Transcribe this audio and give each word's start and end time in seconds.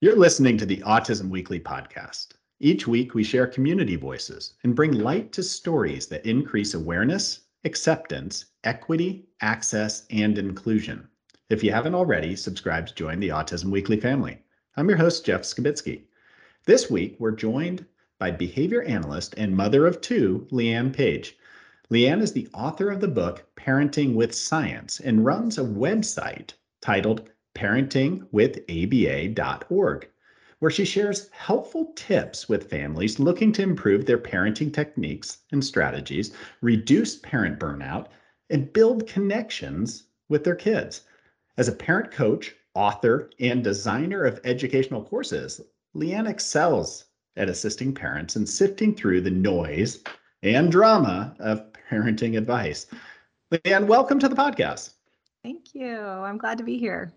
You're 0.00 0.16
listening 0.16 0.58
to 0.58 0.66
the 0.66 0.82
Autism 0.86 1.30
Weekly 1.30 1.58
podcast. 1.58 2.32
Each 2.60 2.86
week, 2.86 3.14
we 3.14 3.24
share 3.24 3.46
community 3.46 3.96
voices 3.96 4.54
and 4.62 4.76
bring 4.76 4.92
light 4.92 5.32
to 5.32 5.42
stories 5.42 6.06
that 6.08 6.26
increase 6.26 6.74
awareness, 6.74 7.40
acceptance, 7.64 8.44
equity, 8.64 9.26
access, 9.40 10.06
and 10.10 10.36
inclusion. 10.36 11.08
If 11.48 11.64
you 11.64 11.72
haven't 11.72 11.94
already, 11.94 12.36
subscribe 12.36 12.86
to 12.88 12.94
join 12.94 13.20
the 13.20 13.30
Autism 13.30 13.70
Weekly 13.70 13.98
family. 13.98 14.38
I'm 14.76 14.88
your 14.88 14.98
host, 14.98 15.24
Jeff 15.24 15.42
Skibitsky. 15.42 16.02
This 16.66 16.90
week, 16.90 17.16
we're 17.18 17.30
joined 17.30 17.86
by 18.18 18.32
behavior 18.32 18.82
analyst 18.82 19.34
and 19.38 19.56
mother 19.56 19.86
of 19.86 20.02
two, 20.02 20.46
Leanne 20.50 20.92
Page. 20.92 21.38
Leanne 21.90 22.20
is 22.20 22.32
the 22.32 22.48
author 22.52 22.90
of 22.90 23.00
the 23.00 23.08
book 23.08 23.46
Parenting 23.56 24.14
with 24.14 24.34
Science 24.34 25.00
and 25.00 25.24
runs 25.24 25.56
a 25.56 25.62
website 25.62 26.50
titled 26.84 27.28
parentingwithaba.org, 27.56 30.08
where 30.58 30.70
she 30.70 30.84
shares 30.84 31.30
helpful 31.30 31.94
tips 31.96 32.46
with 32.46 32.68
families 32.68 33.18
looking 33.18 33.50
to 33.52 33.62
improve 33.62 34.04
their 34.04 34.18
parenting 34.18 34.70
techniques 34.70 35.38
and 35.50 35.64
strategies, 35.64 36.34
reduce 36.60 37.16
parent 37.16 37.58
burnout, 37.58 38.08
and 38.50 38.70
build 38.74 39.06
connections 39.06 40.08
with 40.28 40.44
their 40.44 40.54
kids. 40.54 41.06
As 41.56 41.68
a 41.68 41.72
parent 41.72 42.10
coach, 42.10 42.54
author, 42.74 43.30
and 43.40 43.64
designer 43.64 44.24
of 44.24 44.38
educational 44.44 45.02
courses, 45.02 45.62
Leanne 45.96 46.28
excels 46.28 47.06
at 47.36 47.48
assisting 47.48 47.94
parents 47.94 48.36
in 48.36 48.46
sifting 48.46 48.94
through 48.94 49.22
the 49.22 49.30
noise 49.30 50.04
and 50.42 50.70
drama 50.70 51.34
of 51.38 51.64
parenting 51.88 52.36
advice. 52.36 52.88
Leanne, 53.50 53.86
welcome 53.86 54.18
to 54.18 54.28
the 54.28 54.36
podcast. 54.36 54.90
Thank 55.44 55.74
you. 55.74 55.94
I'm 55.98 56.38
glad 56.38 56.56
to 56.56 56.64
be 56.64 56.78
here. 56.78 57.12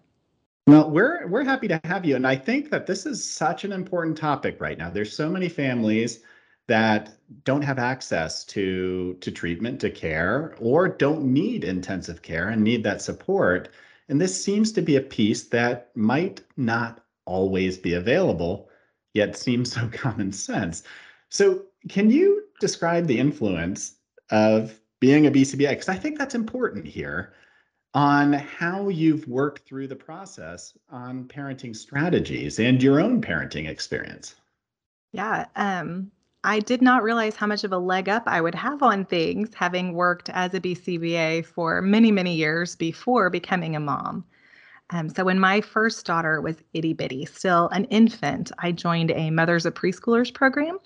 Well, 0.68 0.92
we're 0.92 1.26
we're 1.28 1.46
happy 1.46 1.70
to 1.70 1.80
have 1.86 2.04
you, 2.04 2.18
and 2.18 2.28
I 2.28 2.36
think 2.36 2.70
that 2.72 2.86
this 2.86 3.06
is 3.06 3.24
such 3.24 3.64
an 3.64 3.72
important 3.72 4.18
topic 4.18 4.60
right 4.60 4.78
now. 4.78 4.90
There's 4.90 5.16
so 5.16 5.30
many 5.30 5.48
families 5.48 6.20
that 6.68 7.18
don't 7.46 7.62
have 7.62 7.80
access 7.80 8.44
to 8.46 9.14
to 9.22 9.32
treatment, 9.32 9.80
to 9.80 9.90
care, 9.90 10.56
or 10.60 10.90
don't 10.90 11.24
need 11.24 11.64
intensive 11.64 12.22
care 12.22 12.50
and 12.50 12.62
need 12.62 12.84
that 12.84 13.02
support. 13.02 13.70
And 14.10 14.20
this 14.20 14.44
seems 14.44 14.74
to 14.74 14.82
be 14.82 14.98
a 14.98 15.02
piece 15.02 15.44
that 15.46 15.96
might 15.96 16.42
not 16.58 17.06
always 17.24 17.78
be 17.78 17.94
available, 17.94 18.68
yet 19.14 19.38
seems 19.38 19.72
so 19.72 19.88
common 19.94 20.34
sense. 20.34 20.84
So, 21.30 21.64
can 21.88 22.10
you 22.10 22.44
describe 22.60 23.08
the 23.08 23.20
influence 23.20 23.94
of 24.32 24.82
being 25.00 25.28
a 25.28 25.32
BCBA? 25.32 25.70
Because 25.70 25.88
I 25.88 25.96
think 25.96 26.18
that's 26.18 26.36
important 26.36 26.86
here 26.86 27.32
on 27.98 28.32
how 28.34 28.90
you've 28.90 29.28
worked 29.28 29.68
through 29.68 29.88
the 29.88 29.96
process 29.96 30.78
on 30.92 31.24
parenting 31.24 31.76
strategies 31.76 32.60
and 32.60 32.84
your 32.84 33.02
own 33.02 33.20
parenting 33.20 33.68
experience. 33.68 34.36
Yeah, 35.14 35.48
um, 35.56 36.12
I 36.44 36.60
did 36.60 36.84
not 36.84 37.02
realize 37.02 37.36
how 37.36 37.48
much 37.48 37.64
of 37.64 37.72
a 37.72 37.78
leg 37.80 38.08
up 38.08 38.22
I 38.28 38.40
would 38.40 38.54
have 38.54 38.84
on 38.84 39.04
things 39.04 39.52
having 39.56 39.94
worked 39.94 40.30
as 40.30 40.54
a 40.54 40.60
BCBA 40.60 41.44
for 41.48 41.82
many, 41.82 42.12
many 42.12 42.36
years 42.36 42.76
before 42.76 43.32
becoming 43.32 43.76
a 43.76 43.80
mom. 43.80 44.24
Um, 44.92 45.10
so, 45.10 45.24
when 45.24 45.40
my 45.40 45.60
first 45.60 46.06
daughter 46.06 46.40
was 46.40 46.58
itty 46.76 46.94
bitty, 46.94 47.26
still 47.26 47.68
an 47.70 47.86
infant, 47.86 48.52
I 48.60 48.74
joined 48.74 49.10
a 49.10 49.32
Mothers 49.32 49.66
of 49.66 49.74
Preschoolers 49.74 50.32
program 50.32 50.78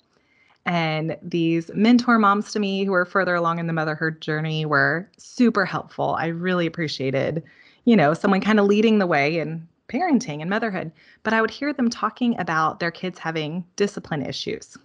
and 0.64 1.16
these 1.22 1.70
mentor 1.74 2.18
moms 2.18 2.52
to 2.52 2.60
me 2.60 2.84
who 2.84 2.92
are 2.94 3.04
further 3.04 3.34
along 3.34 3.58
in 3.58 3.66
the 3.66 3.72
motherhood 3.72 4.20
journey 4.20 4.64
were 4.64 5.08
super 5.18 5.64
helpful. 5.64 6.14
I 6.18 6.26
really 6.26 6.66
appreciated, 6.66 7.42
you 7.84 7.96
know, 7.96 8.14
someone 8.14 8.40
kind 8.40 8.60
of 8.60 8.66
leading 8.66 8.98
the 8.98 9.06
way 9.06 9.38
in 9.38 9.66
parenting 9.88 10.40
and 10.40 10.48
motherhood. 10.48 10.92
But 11.22 11.34
I 11.34 11.40
would 11.40 11.50
hear 11.50 11.72
them 11.72 11.90
talking 11.90 12.38
about 12.38 12.80
their 12.80 12.90
kids 12.90 13.18
having 13.18 13.64
discipline 13.76 14.24
issues. 14.24 14.76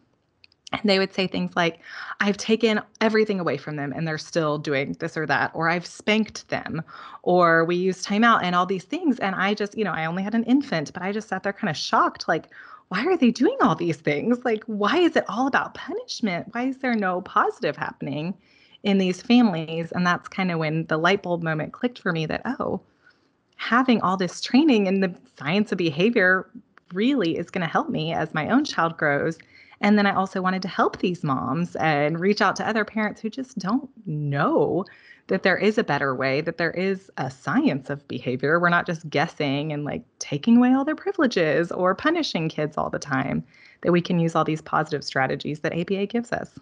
And 0.74 0.82
they 0.84 1.00
would 1.00 1.14
say 1.14 1.28
things 1.28 1.56
like, 1.56 1.80
I've 2.20 2.36
taken 2.36 2.82
everything 3.00 3.40
away 3.40 3.56
from 3.56 3.78
them 3.78 3.94
and 3.94 4.06
they're 4.06 4.18
still 4.18 4.58
doing 4.58 4.98
this 5.00 5.16
or 5.16 5.26
that, 5.26 5.52
or 5.54 5.70
I've 5.70 5.86
spanked 5.86 6.50
them, 6.50 6.82
or 7.24 7.64
we 7.64 7.78
use 7.78 8.06
timeout 8.06 8.44
and 8.44 8.54
all 8.54 8.66
these 8.66 8.84
things. 8.84 9.18
And 9.20 9.34
I 9.36 9.54
just, 9.54 9.78
you 9.78 9.86
know, 9.86 9.94
I 9.94 10.06
only 10.06 10.24
had 10.24 10.36
an 10.36 10.44
infant, 10.44 10.92
but 10.92 11.04
I 11.04 11.14
just 11.14 11.30
sat 11.30 11.44
there 11.44 11.54
kind 11.54 11.70
of 11.70 11.78
shocked, 11.78 12.28
like, 12.28 12.50
why 12.90 13.06
are 13.06 13.18
they 13.18 13.32
doing 13.32 13.58
all 13.62 13.76
these 13.76 13.98
things? 13.98 14.46
Like, 14.46 14.64
why 14.66 14.98
is 14.98 15.16
it 15.16 15.26
all 15.28 15.48
about 15.48 15.74
punishment? 15.74 16.48
Why 16.54 16.64
is 16.68 16.78
there 16.78 16.96
no 16.96 17.22
positive 17.22 17.76
happening 17.76 18.34
in 18.84 18.98
these 18.98 19.22
families? 19.22 19.92
And 19.92 20.06
that's 20.06 20.28
kind 20.28 20.52
of 20.52 20.60
when 20.60 20.86
the 20.86 20.98
light 20.98 21.24
bulb 21.24 21.44
moment 21.44 21.74
clicked 21.74 22.00
for 22.00 22.14
me 22.14 22.26
that, 22.28 22.42
oh, 22.46 22.82
having 23.58 24.02
all 24.02 24.16
this 24.16 24.40
training 24.40 24.88
in 24.88 25.02
the 25.02 25.14
science 25.38 25.72
of 25.72 25.78
behavior 25.78 26.50
really 26.94 27.38
is 27.38 27.50
going 27.50 27.66
to 27.66 27.72
help 27.72 27.90
me 27.90 28.14
as 28.14 28.34
my 28.34 28.50
own 28.50 28.64
child 28.64 28.98
grows. 28.98 29.38
And 29.82 29.98
then 29.98 30.08
I 30.08 30.16
also 30.16 30.42
wanted 30.42 30.62
to 30.62 30.68
help 30.68 31.00
these 31.00 31.24
moms 31.24 31.76
and 31.76 32.20
reach 32.20 32.42
out 32.42 32.56
to 32.58 32.68
other 32.68 32.86
parents 32.86 33.22
who 33.22 33.30
just 33.30 33.58
don't 33.60 33.90
know 34.06 34.86
that 35.28 35.44
there 35.44 35.58
is 35.58 35.78
a 35.78 35.84
better 35.84 36.16
way, 36.16 36.42
that 36.42 36.58
there 36.58 36.72
is 36.72 37.12
a 37.18 37.30
science 37.30 37.90
of 37.90 38.08
behavior. 38.08 38.60
We're 38.60 38.70
not 38.70 38.86
just 38.86 39.10
guessing 39.10 39.74
and 39.74 39.84
like 39.84 40.04
taking 40.20 40.58
away 40.58 40.74
all 40.74 40.86
their 40.86 40.96
privileges 40.96 41.72
or 41.72 41.94
punishing 41.96 42.50
kids 42.50 42.78
all 42.78 42.90
the 42.90 43.00
time, 43.00 43.44
that 43.82 43.92
we 43.92 44.02
can 44.02 44.20
use 44.20 44.36
all 44.36 44.46
these 44.46 44.62
positive 44.62 45.04
strategies 45.04 45.60
that 45.60 45.78
ABA 45.78 46.08
gives 46.08 46.32
us. 46.32 46.58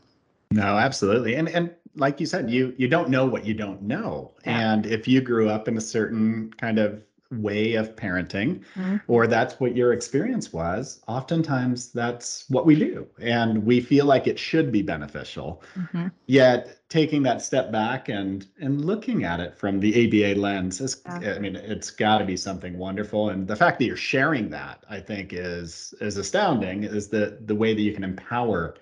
No, 0.51 0.77
absolutely. 0.77 1.35
And 1.35 1.49
and 1.49 1.71
like 1.95 2.19
you 2.19 2.25
said, 2.25 2.49
you 2.49 2.73
you 2.77 2.87
don't 2.87 3.09
know 3.09 3.25
what 3.25 3.45
you 3.45 3.53
don't 3.53 3.81
know. 3.81 4.31
Yeah. 4.45 4.73
And 4.73 4.85
if 4.85 5.07
you 5.07 5.21
grew 5.21 5.49
up 5.49 5.67
in 5.67 5.77
a 5.77 5.81
certain 5.81 6.53
kind 6.57 6.79
of 6.79 7.01
way 7.31 7.73
of 7.73 7.95
parenting 7.95 8.63
mm-hmm. 8.75 8.97
or 9.07 9.25
that's 9.25 9.59
what 9.59 9.75
your 9.75 9.93
experience 9.93 10.53
was 10.53 11.01
oftentimes 11.07 11.91
that's 11.91 12.45
what 12.49 12.65
we 12.65 12.75
do 12.75 13.07
and 13.19 13.65
we 13.65 13.81
feel 13.81 14.05
like 14.05 14.27
it 14.27 14.37
should 14.37 14.71
be 14.71 14.83
beneficial 14.83 15.63
mm-hmm. 15.75 16.07
yet 16.27 16.77
taking 16.87 17.23
that 17.23 17.41
step 17.41 17.71
back 17.71 18.09
and 18.09 18.47
and 18.59 18.85
looking 18.85 19.23
at 19.23 19.39
it 19.39 19.57
from 19.57 19.79
the 19.79 20.05
aba 20.05 20.39
lens 20.39 20.79
is 20.79 21.01
yeah. 21.21 21.33
i 21.33 21.39
mean 21.39 21.55
it's 21.55 21.89
got 21.89 22.19
to 22.19 22.25
be 22.25 22.37
something 22.37 22.77
wonderful 22.77 23.29
and 23.29 23.47
the 23.47 23.55
fact 23.55 23.79
that 23.79 23.85
you're 23.85 23.97
sharing 23.97 24.49
that 24.49 24.83
i 24.89 24.99
think 24.99 25.33
is 25.33 25.95
is 26.01 26.17
astounding 26.17 26.83
is 26.83 27.07
the 27.07 27.39
the 27.45 27.55
way 27.55 27.73
that 27.73 27.81
you 27.81 27.91
can 27.91 28.03
empower 28.03 28.75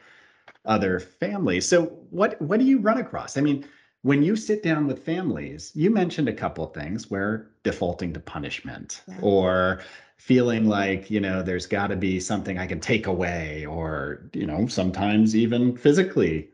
other 0.65 0.99
families 0.99 1.65
so 1.65 1.85
what 2.09 2.39
what 2.41 2.59
do 2.59 2.65
you 2.65 2.79
run 2.79 2.97
across 2.97 3.37
i 3.37 3.41
mean 3.41 3.65
when 4.03 4.21
you 4.21 4.35
sit 4.35 4.61
down 4.63 4.85
with 4.85 5.03
families, 5.03 5.71
you 5.73 5.89
mentioned 5.89 6.27
a 6.27 6.33
couple 6.33 6.65
things 6.67 7.09
where 7.09 7.47
defaulting 7.63 8.13
to 8.13 8.19
punishment 8.19 9.01
yeah. 9.07 9.15
or 9.21 9.81
feeling 10.17 10.67
like, 10.67 11.09
you 11.09 11.19
know, 11.19 11.41
there's 11.41 11.65
got 11.65 11.87
to 11.87 11.95
be 11.95 12.19
something 12.19 12.57
I 12.57 12.67
can 12.67 12.79
take 12.79 13.07
away 13.07 13.65
or, 13.65 14.29
you 14.33 14.45
know, 14.45 14.67
sometimes 14.67 15.35
even 15.35 15.75
physically 15.77 16.49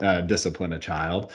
uh, 0.00 0.20
discipline 0.22 0.74
a 0.74 0.78
child 0.78 1.32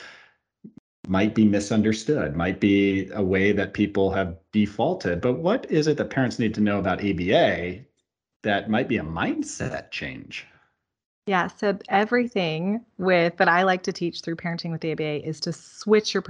might 1.08 1.36
be 1.36 1.46
misunderstood, 1.46 2.36
might 2.36 2.60
be 2.60 3.10
a 3.14 3.24
way 3.24 3.52
that 3.52 3.74
people 3.74 4.12
have 4.12 4.38
defaulted. 4.52 5.20
But 5.20 5.40
what 5.40 5.70
is 5.72 5.88
it 5.88 5.98
that 5.98 6.10
parents 6.10 6.40
need 6.40 6.54
to 6.56 6.62
know 6.62 6.80
about 6.80 7.04
ABA 7.04 7.80
that 8.44 8.70
might 8.70 8.88
be 8.88 8.98
a 8.98 9.04
mindset 9.04 9.90
change? 9.92 10.46
Yeah, 11.28 11.48
so 11.48 11.78
everything 11.90 12.86
with 13.00 13.38
that 13.38 13.48
I 13.48 13.64
like 13.64 13.82
to 13.84 13.92
teach 13.92 14.22
through 14.22 14.36
parenting 14.36 14.72
with 14.72 14.82
the 14.82 14.92
ABA 14.92 15.28
is 15.28 15.40
to 15.42 15.54
switch 15.54 16.14
your 16.14 16.24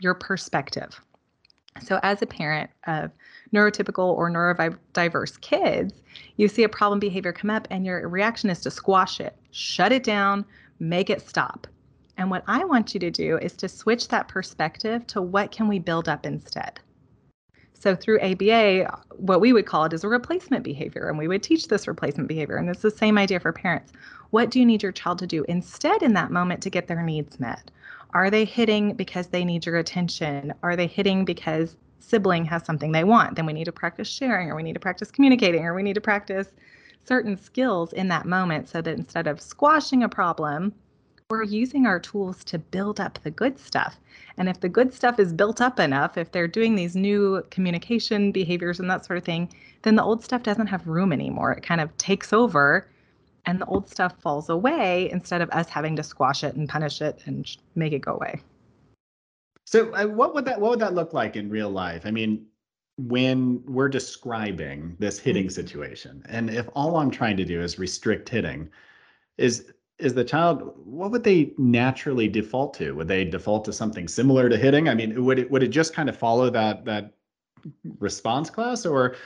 your 0.00 0.14
perspective. 0.14 1.00
So 1.82 2.00
as 2.02 2.22
a 2.22 2.26
parent 2.26 2.70
of 2.86 3.10
neurotypical 3.54 4.16
or 4.16 4.30
neurodiverse 4.30 5.40
kids, 5.42 6.02
you 6.36 6.48
see 6.48 6.64
a 6.64 6.68
problem 6.68 6.98
behavior 6.98 7.32
come 7.32 7.50
up 7.50 7.68
and 7.70 7.84
your 7.84 8.08
reaction 8.08 8.50
is 8.50 8.60
to 8.62 8.70
squash 8.70 9.20
it, 9.20 9.36
shut 9.50 9.92
it 9.92 10.02
down, 10.02 10.44
make 10.80 11.10
it 11.10 11.28
stop. 11.28 11.66
And 12.16 12.30
what 12.30 12.42
I 12.48 12.64
want 12.64 12.94
you 12.94 13.00
to 13.00 13.10
do 13.10 13.38
is 13.38 13.52
to 13.56 13.68
switch 13.68 14.08
that 14.08 14.28
perspective 14.28 15.06
to 15.08 15.22
what 15.22 15.52
can 15.52 15.68
we 15.68 15.78
build 15.78 16.08
up 16.08 16.26
instead. 16.26 16.80
So 17.74 17.94
through 17.94 18.20
ABA, 18.20 18.90
what 19.18 19.40
we 19.40 19.52
would 19.52 19.66
call 19.66 19.84
it 19.84 19.92
is 19.92 20.02
a 20.02 20.08
replacement 20.08 20.64
behavior, 20.64 21.08
and 21.08 21.16
we 21.16 21.28
would 21.28 21.44
teach 21.44 21.68
this 21.68 21.86
replacement 21.86 22.28
behavior. 22.28 22.56
And 22.56 22.68
it's 22.68 22.82
the 22.82 22.90
same 22.90 23.16
idea 23.16 23.38
for 23.38 23.52
parents. 23.52 23.92
What 24.30 24.50
do 24.50 24.58
you 24.58 24.66
need 24.66 24.82
your 24.82 24.92
child 24.92 25.18
to 25.20 25.26
do 25.26 25.44
instead 25.48 26.02
in 26.02 26.12
that 26.12 26.30
moment 26.30 26.62
to 26.62 26.70
get 26.70 26.86
their 26.86 27.02
needs 27.02 27.40
met? 27.40 27.70
Are 28.12 28.30
they 28.30 28.44
hitting 28.44 28.94
because 28.94 29.28
they 29.28 29.44
need 29.44 29.64
your 29.64 29.76
attention? 29.76 30.52
Are 30.62 30.76
they 30.76 30.86
hitting 30.86 31.24
because 31.24 31.76
sibling 31.98 32.44
has 32.44 32.64
something 32.64 32.92
they 32.92 33.04
want? 33.04 33.36
Then 33.36 33.46
we 33.46 33.54
need 33.54 33.64
to 33.64 33.72
practice 33.72 34.08
sharing, 34.08 34.50
or 34.50 34.56
we 34.56 34.62
need 34.62 34.74
to 34.74 34.80
practice 34.80 35.10
communicating, 35.10 35.64
or 35.64 35.74
we 35.74 35.82
need 35.82 35.94
to 35.94 36.00
practice 36.00 36.48
certain 37.06 37.38
skills 37.38 37.94
in 37.94 38.08
that 38.08 38.26
moment 38.26 38.68
so 38.68 38.82
that 38.82 38.98
instead 38.98 39.26
of 39.26 39.40
squashing 39.40 40.02
a 40.02 40.08
problem, 40.08 40.74
we're 41.30 41.42
using 41.42 41.86
our 41.86 42.00
tools 42.00 42.44
to 42.44 42.58
build 42.58 43.00
up 43.00 43.18
the 43.22 43.30
good 43.30 43.58
stuff. 43.58 43.98
And 44.36 44.48
if 44.48 44.60
the 44.60 44.68
good 44.68 44.92
stuff 44.92 45.18
is 45.18 45.32
built 45.32 45.60
up 45.60 45.80
enough, 45.80 46.18
if 46.18 46.32
they're 46.32 46.48
doing 46.48 46.74
these 46.74 46.96
new 46.96 47.42
communication 47.50 48.32
behaviors 48.32 48.78
and 48.78 48.90
that 48.90 49.06
sort 49.06 49.18
of 49.18 49.24
thing, 49.24 49.50
then 49.82 49.96
the 49.96 50.02
old 50.02 50.22
stuff 50.22 50.42
doesn't 50.42 50.66
have 50.66 50.86
room 50.86 51.12
anymore. 51.12 51.52
It 51.52 51.62
kind 51.62 51.80
of 51.80 51.96
takes 51.96 52.32
over 52.32 52.88
and 53.48 53.58
the 53.62 53.64
old 53.64 53.88
stuff 53.88 54.14
falls 54.20 54.50
away 54.50 55.10
instead 55.10 55.40
of 55.40 55.48
us 55.50 55.70
having 55.70 55.96
to 55.96 56.02
squash 56.02 56.44
it 56.44 56.54
and 56.54 56.68
punish 56.68 57.00
it 57.00 57.22
and 57.24 57.56
make 57.74 57.94
it 57.94 58.00
go 58.00 58.12
away. 58.12 58.42
So 59.66 59.92
uh, 59.94 60.06
what 60.06 60.34
would 60.34 60.44
that 60.46 60.60
what 60.60 60.70
would 60.70 60.80
that 60.80 60.94
look 60.94 61.12
like 61.12 61.36
in 61.36 61.50
real 61.50 61.70
life? 61.70 62.06
I 62.06 62.10
mean, 62.10 62.46
when 62.98 63.62
we're 63.66 63.88
describing 63.88 64.96
this 64.98 65.18
hitting 65.18 65.46
Mm-hmm. 65.46 65.50
situation, 65.50 66.22
and 66.28 66.50
if 66.50 66.68
all 66.74 66.96
I'm 66.96 67.10
trying 67.10 67.36
to 67.38 67.44
do 67.44 67.60
is 67.60 67.78
restrict 67.78 68.28
hitting, 68.28 68.70
is 69.38 69.72
is 69.98 70.14
the 70.14 70.24
child 70.24 70.72
what 70.84 71.10
would 71.10 71.24
they 71.24 71.52
naturally 71.58 72.28
default 72.28 72.74
to? 72.74 72.92
Would 72.92 73.08
they 73.08 73.24
default 73.24 73.64
to 73.66 73.72
something 73.72 74.08
similar 74.08 74.48
to 74.48 74.56
hitting? 74.58 74.88
I 74.88 74.94
mean, 74.94 75.24
would 75.24 75.38
it 75.38 75.50
would 75.50 75.62
it 75.62 75.68
just 75.68 75.94
kind 75.94 76.08
of 76.08 76.16
follow 76.16 76.50
that 76.50 76.84
that 76.86 77.14
response 78.00 78.50
class, 78.50 78.86
or 78.86 79.16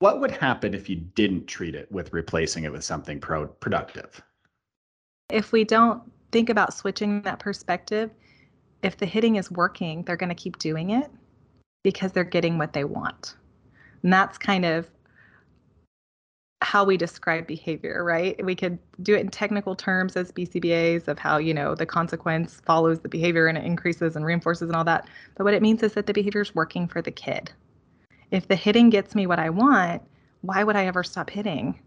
what 0.00 0.20
would 0.20 0.30
happen 0.30 0.74
if 0.74 0.88
you 0.88 0.96
didn't 0.96 1.46
treat 1.46 1.74
it 1.74 1.90
with 1.90 2.12
replacing 2.12 2.64
it 2.64 2.72
with 2.72 2.84
something 2.84 3.20
pro 3.20 3.46
productive? 3.46 4.22
If 5.30 5.52
we 5.52 5.64
don't 5.64 6.02
think 6.32 6.48
about 6.48 6.72
switching 6.72 7.22
that 7.22 7.38
perspective, 7.38 8.10
if 8.82 8.96
the 8.96 9.06
hitting 9.06 9.36
is 9.36 9.50
working, 9.50 10.04
they're 10.04 10.16
going 10.16 10.28
to 10.28 10.34
keep 10.34 10.58
doing 10.58 10.90
it 10.90 11.10
because 11.82 12.12
they're 12.12 12.24
getting 12.24 12.58
what 12.58 12.72
they 12.72 12.84
want. 12.84 13.34
And 14.02 14.12
that's 14.12 14.38
kind 14.38 14.64
of 14.64 14.88
how 16.60 16.84
we 16.84 16.96
describe 16.96 17.46
behavior, 17.46 18.04
right? 18.04 18.42
We 18.44 18.54
could 18.54 18.78
do 19.02 19.14
it 19.14 19.20
in 19.20 19.28
technical 19.28 19.76
terms 19.76 20.16
as 20.16 20.32
BCBAs 20.32 21.08
of 21.08 21.18
how, 21.18 21.38
you 21.38 21.54
know, 21.54 21.74
the 21.74 21.86
consequence 21.86 22.60
follows 22.66 23.00
the 23.00 23.08
behavior 23.08 23.46
and 23.46 23.56
it 23.56 23.64
increases 23.64 24.16
and 24.16 24.24
reinforces 24.24 24.68
and 24.68 24.76
all 24.76 24.84
that. 24.84 25.08
But 25.36 25.44
what 25.44 25.54
it 25.54 25.62
means 25.62 25.82
is 25.82 25.94
that 25.94 26.06
the 26.06 26.12
behavior 26.12 26.40
is 26.40 26.54
working 26.54 26.88
for 26.88 27.00
the 27.00 27.10
kid. 27.10 27.52
If 28.30 28.48
the 28.48 28.56
hitting 28.56 28.90
gets 28.90 29.14
me 29.14 29.26
what 29.26 29.38
I 29.38 29.50
want, 29.50 30.02
why 30.42 30.64
would 30.64 30.76
I 30.76 30.86
ever 30.86 31.02
stop 31.02 31.30
hitting? 31.30 31.80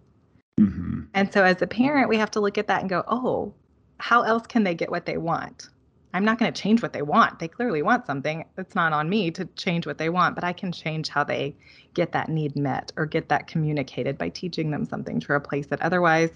Mm-hmm. 0.59 1.01
And 1.13 1.31
so 1.31 1.43
as 1.43 1.61
a 1.61 1.67
parent, 1.67 2.09
we 2.09 2.17
have 2.17 2.31
to 2.31 2.39
look 2.39 2.57
at 2.57 2.67
that 2.67 2.81
and 2.81 2.89
go, 2.89 3.03
oh, 3.07 3.53
how 3.99 4.23
else 4.23 4.47
can 4.47 4.63
they 4.63 4.73
get 4.73 4.91
what 4.91 5.05
they 5.05 5.17
want? 5.17 5.69
I'm 6.13 6.25
not 6.25 6.39
going 6.39 6.51
to 6.51 6.61
change 6.61 6.81
what 6.81 6.91
they 6.91 7.03
want. 7.03 7.39
They 7.39 7.47
clearly 7.47 7.81
want 7.81 8.05
something. 8.05 8.43
It's 8.57 8.75
not 8.75 8.91
on 8.91 9.09
me 9.09 9.31
to 9.31 9.45
change 9.55 9.88
what 9.88 9.97
they 9.97 10.09
want, 10.09 10.35
but 10.35 10.43
I 10.43 10.51
can 10.51 10.71
change 10.71 11.07
how 11.07 11.23
they 11.23 11.55
get 11.93 12.11
that 12.11 12.27
need 12.27 12.55
met 12.57 12.91
or 12.97 13.05
get 13.05 13.29
that 13.29 13.47
communicated 13.47 14.17
by 14.17 14.29
teaching 14.29 14.71
them 14.71 14.85
something 14.85 15.19
to 15.21 15.31
replace 15.31 15.67
it. 15.71 15.81
Otherwise, 15.81 16.31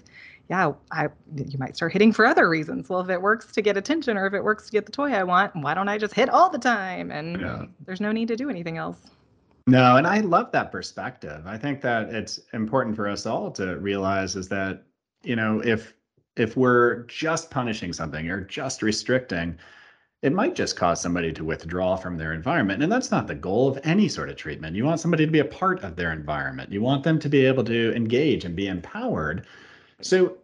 yeah, 0.48 0.72
I 0.92 1.08
you 1.34 1.58
might 1.58 1.76
start 1.76 1.92
hitting 1.92 2.12
for 2.12 2.24
other 2.24 2.48
reasons. 2.48 2.88
Well, 2.88 3.00
if 3.00 3.10
it 3.10 3.20
works 3.20 3.52
to 3.52 3.60
get 3.60 3.76
attention 3.76 4.16
or 4.16 4.26
if 4.26 4.32
it 4.32 4.44
works 4.44 4.66
to 4.66 4.72
get 4.72 4.86
the 4.86 4.92
toy 4.92 5.12
I 5.12 5.24
want, 5.24 5.54
why 5.56 5.74
don't 5.74 5.88
I 5.88 5.98
just 5.98 6.14
hit 6.14 6.30
all 6.30 6.48
the 6.48 6.58
time? 6.58 7.10
And 7.10 7.40
Yeah. 7.40 7.64
there's 7.84 8.00
no 8.00 8.12
need 8.12 8.28
to 8.28 8.36
do 8.36 8.48
anything 8.48 8.78
else. 8.78 8.98
No, 9.66 9.96
and 9.96 10.06
I 10.06 10.20
love 10.20 10.52
that 10.52 10.70
perspective. 10.70 11.42
I 11.46 11.58
think 11.58 11.80
that 11.80 12.10
it's 12.14 12.38
important 12.52 12.94
for 12.94 13.08
us 13.08 13.26
all 13.26 13.50
to 13.52 13.76
realize 13.78 14.36
is 14.36 14.48
that, 14.48 14.84
you 15.24 15.34
know, 15.36 15.60
if 15.60 15.94
if 16.36 16.56
we're 16.56 17.04
just 17.04 17.50
punishing 17.50 17.92
something 17.92 18.28
or 18.30 18.42
just 18.42 18.82
restricting, 18.82 19.58
it 20.22 20.32
might 20.32 20.54
just 20.54 20.76
cause 20.76 21.00
somebody 21.00 21.32
to 21.32 21.44
withdraw 21.44 21.96
from 21.96 22.16
their 22.16 22.32
environment. 22.32 22.82
And 22.82 22.92
that's 22.92 23.10
not 23.10 23.26
the 23.26 23.34
goal 23.34 23.68
of 23.68 23.78
any 23.84 24.08
sort 24.08 24.28
of 24.28 24.36
treatment. 24.36 24.76
You 24.76 24.84
want 24.84 25.00
somebody 25.00 25.24
to 25.26 25.32
be 25.32 25.40
a 25.40 25.44
part 25.44 25.82
of 25.82 25.96
their 25.96 26.12
environment. 26.12 26.72
You 26.72 26.82
want 26.82 27.02
them 27.04 27.18
to 27.20 27.28
be 27.28 27.44
able 27.46 27.64
to 27.64 27.94
engage 27.94 28.44
and 28.44 28.54
be 28.54 28.68
empowered. 28.68 29.46
So 30.00 30.36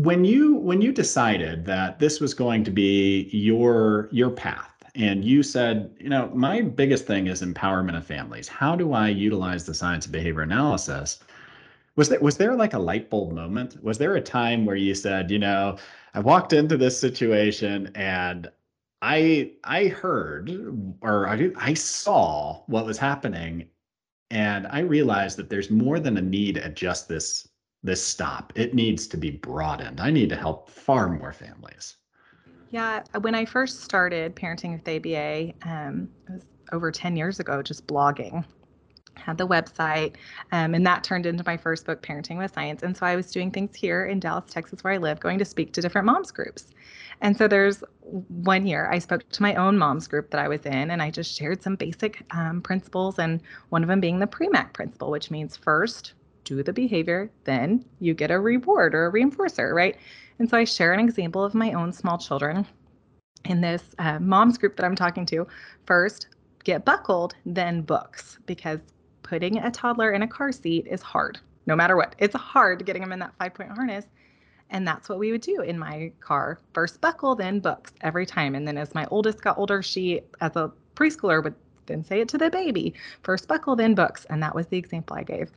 when 0.00 0.24
you 0.24 0.54
when 0.54 0.80
you 0.80 0.92
decided 0.92 1.64
that 1.66 1.98
this 1.98 2.20
was 2.20 2.34
going 2.34 2.64
to 2.64 2.70
be 2.70 3.28
your 3.32 4.08
your 4.12 4.30
path 4.30 4.69
and 4.94 5.24
you 5.24 5.42
said 5.42 5.94
you 5.98 6.08
know 6.08 6.30
my 6.34 6.60
biggest 6.60 7.06
thing 7.06 7.26
is 7.26 7.42
empowerment 7.42 7.96
of 7.96 8.06
families. 8.06 8.48
How 8.48 8.76
do 8.76 8.92
i 8.92 9.08
utilize 9.08 9.64
the 9.64 9.74
science 9.74 10.06
of 10.06 10.12
behavior 10.12 10.42
analysis? 10.42 11.20
Was 11.96 12.08
there 12.08 12.20
was 12.20 12.36
there 12.36 12.54
like 12.54 12.74
a 12.74 12.78
light 12.78 13.10
bulb 13.10 13.32
moment? 13.32 13.82
Was 13.82 13.98
there 13.98 14.16
a 14.16 14.20
time 14.20 14.64
where 14.66 14.76
you 14.76 14.94
said 14.94 15.30
you 15.30 15.38
know 15.38 15.76
i 16.14 16.20
walked 16.20 16.52
into 16.52 16.76
this 16.76 16.98
situation 16.98 17.90
and 17.94 18.50
i 19.02 19.52
i 19.64 19.86
heard 19.88 20.50
or 21.02 21.28
i, 21.28 21.50
I 21.56 21.74
saw 21.74 22.62
what 22.66 22.86
was 22.86 22.98
happening 22.98 23.68
and 24.30 24.66
i 24.68 24.80
realized 24.80 25.38
that 25.38 25.50
there's 25.50 25.70
more 25.70 26.00
than 26.00 26.16
a 26.18 26.22
need 26.22 26.58
at 26.58 26.76
just 26.76 27.08
this 27.08 27.48
this 27.82 28.04
stop. 28.04 28.52
It 28.56 28.74
needs 28.74 29.06
to 29.08 29.16
be 29.16 29.30
broadened. 29.30 30.00
I 30.00 30.10
need 30.10 30.28
to 30.30 30.36
help 30.36 30.68
far 30.68 31.08
more 31.08 31.32
families 31.32 31.96
Yeah, 32.70 33.02
when 33.20 33.34
I 33.34 33.44
first 33.44 33.80
started 33.80 34.36
parenting 34.36 34.72
with 34.72 34.88
ABA, 34.88 35.54
um, 35.68 36.08
it 36.28 36.32
was 36.34 36.44
over 36.72 36.92
10 36.92 37.16
years 37.16 37.40
ago, 37.40 37.62
just 37.62 37.86
blogging. 37.86 38.44
Had 39.16 39.38
the 39.38 39.46
website, 39.46 40.14
um, 40.52 40.74
and 40.74 40.86
that 40.86 41.02
turned 41.04 41.26
into 41.26 41.42
my 41.44 41.56
first 41.56 41.84
book, 41.84 42.00
Parenting 42.00 42.38
with 42.38 42.54
Science. 42.54 42.84
And 42.84 42.96
so 42.96 43.04
I 43.04 43.16
was 43.16 43.30
doing 43.30 43.50
things 43.50 43.74
here 43.76 44.06
in 44.06 44.20
Dallas, 44.20 44.44
Texas, 44.48 44.82
where 44.82 44.94
I 44.94 44.98
live, 44.98 45.20
going 45.20 45.38
to 45.40 45.44
speak 45.44 45.72
to 45.74 45.82
different 45.82 46.06
moms 46.06 46.30
groups. 46.30 46.68
And 47.20 47.36
so 47.36 47.46
there's 47.46 47.82
one 48.28 48.66
year 48.66 48.88
I 48.90 48.98
spoke 48.98 49.28
to 49.28 49.42
my 49.42 49.56
own 49.56 49.76
moms 49.76 50.06
group 50.06 50.30
that 50.30 50.40
I 50.40 50.48
was 50.48 50.64
in, 50.64 50.90
and 50.90 51.02
I 51.02 51.10
just 51.10 51.36
shared 51.36 51.62
some 51.62 51.74
basic 51.76 52.22
um, 52.30 52.62
principles, 52.62 53.18
and 53.18 53.42
one 53.70 53.82
of 53.82 53.88
them 53.88 54.00
being 54.00 54.20
the 54.20 54.26
Premack 54.26 54.72
principle, 54.72 55.10
which 55.10 55.30
means 55.30 55.56
first, 55.56 56.14
do 56.56 56.62
the 56.62 56.72
behavior, 56.72 57.30
then 57.44 57.84
you 58.00 58.14
get 58.14 58.30
a 58.30 58.40
reward 58.40 58.94
or 58.94 59.06
a 59.06 59.12
reinforcer, 59.12 59.72
right? 59.72 59.96
And 60.38 60.48
so 60.48 60.56
I 60.56 60.64
share 60.64 60.92
an 60.92 61.00
example 61.00 61.44
of 61.44 61.54
my 61.54 61.72
own 61.72 61.92
small 61.92 62.18
children 62.18 62.66
in 63.44 63.60
this 63.60 63.82
uh, 63.98 64.18
moms 64.18 64.58
group 64.58 64.76
that 64.76 64.84
I'm 64.84 64.96
talking 64.96 65.26
to. 65.26 65.46
First, 65.86 66.28
get 66.64 66.84
buckled, 66.84 67.34
then 67.46 67.82
books, 67.82 68.38
because 68.46 68.80
putting 69.22 69.58
a 69.58 69.70
toddler 69.70 70.12
in 70.12 70.22
a 70.22 70.28
car 70.28 70.52
seat 70.52 70.86
is 70.90 71.02
hard, 71.02 71.38
no 71.66 71.76
matter 71.76 71.96
what. 71.96 72.16
It's 72.18 72.34
hard 72.34 72.84
getting 72.84 73.02
them 73.02 73.12
in 73.12 73.18
that 73.20 73.34
five 73.38 73.54
point 73.54 73.70
harness. 73.70 74.06
And 74.70 74.86
that's 74.86 75.08
what 75.08 75.18
we 75.18 75.32
would 75.32 75.40
do 75.40 75.62
in 75.62 75.78
my 75.78 76.12
car. 76.20 76.58
First 76.74 77.00
buckle, 77.00 77.34
then 77.34 77.58
books 77.60 77.92
every 78.02 78.24
time. 78.24 78.54
And 78.54 78.66
then 78.66 78.78
as 78.78 78.94
my 78.94 79.06
oldest 79.10 79.42
got 79.42 79.58
older, 79.58 79.82
she, 79.82 80.20
as 80.40 80.54
a 80.54 80.72
preschooler, 80.94 81.42
would 81.42 81.54
then 81.86 82.04
say 82.04 82.20
it 82.20 82.28
to 82.28 82.38
the 82.38 82.50
baby 82.50 82.94
first 83.22 83.48
buckle, 83.48 83.74
then 83.74 83.94
books. 83.94 84.24
And 84.30 84.42
that 84.42 84.54
was 84.54 84.68
the 84.68 84.78
example 84.78 85.16
I 85.16 85.24
gave. 85.24 85.50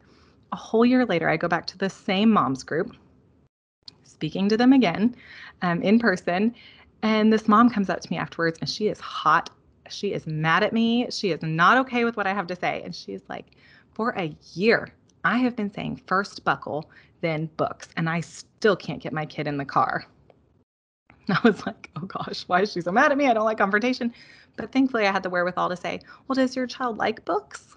A 0.53 0.55
whole 0.55 0.85
year 0.85 1.03
later, 1.03 1.27
I 1.27 1.35
go 1.35 1.47
back 1.47 1.65
to 1.65 1.79
the 1.79 1.89
same 1.89 2.29
moms 2.29 2.61
group, 2.61 2.95
speaking 4.03 4.47
to 4.49 4.55
them 4.55 4.71
again 4.71 5.15
um, 5.63 5.81
in 5.81 5.97
person. 5.97 6.53
And 7.01 7.33
this 7.33 7.47
mom 7.47 7.71
comes 7.71 7.89
up 7.89 8.01
to 8.01 8.11
me 8.11 8.17
afterwards 8.17 8.59
and 8.61 8.69
she 8.69 8.87
is 8.87 8.99
hot. 8.99 9.49
She 9.89 10.13
is 10.13 10.27
mad 10.27 10.61
at 10.61 10.71
me. 10.71 11.07
She 11.09 11.31
is 11.31 11.41
not 11.41 11.79
okay 11.79 12.05
with 12.05 12.17
what 12.17 12.27
I 12.27 12.35
have 12.35 12.45
to 12.45 12.55
say. 12.55 12.83
And 12.85 12.93
she's 12.93 13.23
like, 13.27 13.47
for 13.95 14.11
a 14.11 14.35
year, 14.53 14.89
I 15.23 15.39
have 15.39 15.55
been 15.55 15.73
saying 15.73 16.03
first 16.05 16.43
buckle, 16.43 16.87
then 17.21 17.49
books, 17.57 17.89
and 17.97 18.07
I 18.07 18.19
still 18.19 18.75
can't 18.75 19.01
get 19.01 19.11
my 19.11 19.25
kid 19.25 19.47
in 19.47 19.57
the 19.57 19.65
car. 19.65 20.05
I 21.29 21.39
was 21.43 21.65
like, 21.65 21.89
oh 21.95 22.05
gosh, 22.05 22.43
why 22.43 22.61
is 22.61 22.71
she 22.71 22.81
so 22.81 22.91
mad 22.91 23.11
at 23.11 23.17
me? 23.17 23.25
I 23.25 23.33
don't 23.33 23.45
like 23.45 23.57
confrontation. 23.57 24.13
But 24.55 24.71
thankfully, 24.71 25.07
I 25.07 25.11
had 25.11 25.23
the 25.23 25.31
wherewithal 25.31 25.69
to 25.69 25.77
say, 25.77 26.01
well, 26.27 26.35
does 26.35 26.55
your 26.55 26.67
child 26.67 26.99
like 26.99 27.25
books? 27.25 27.75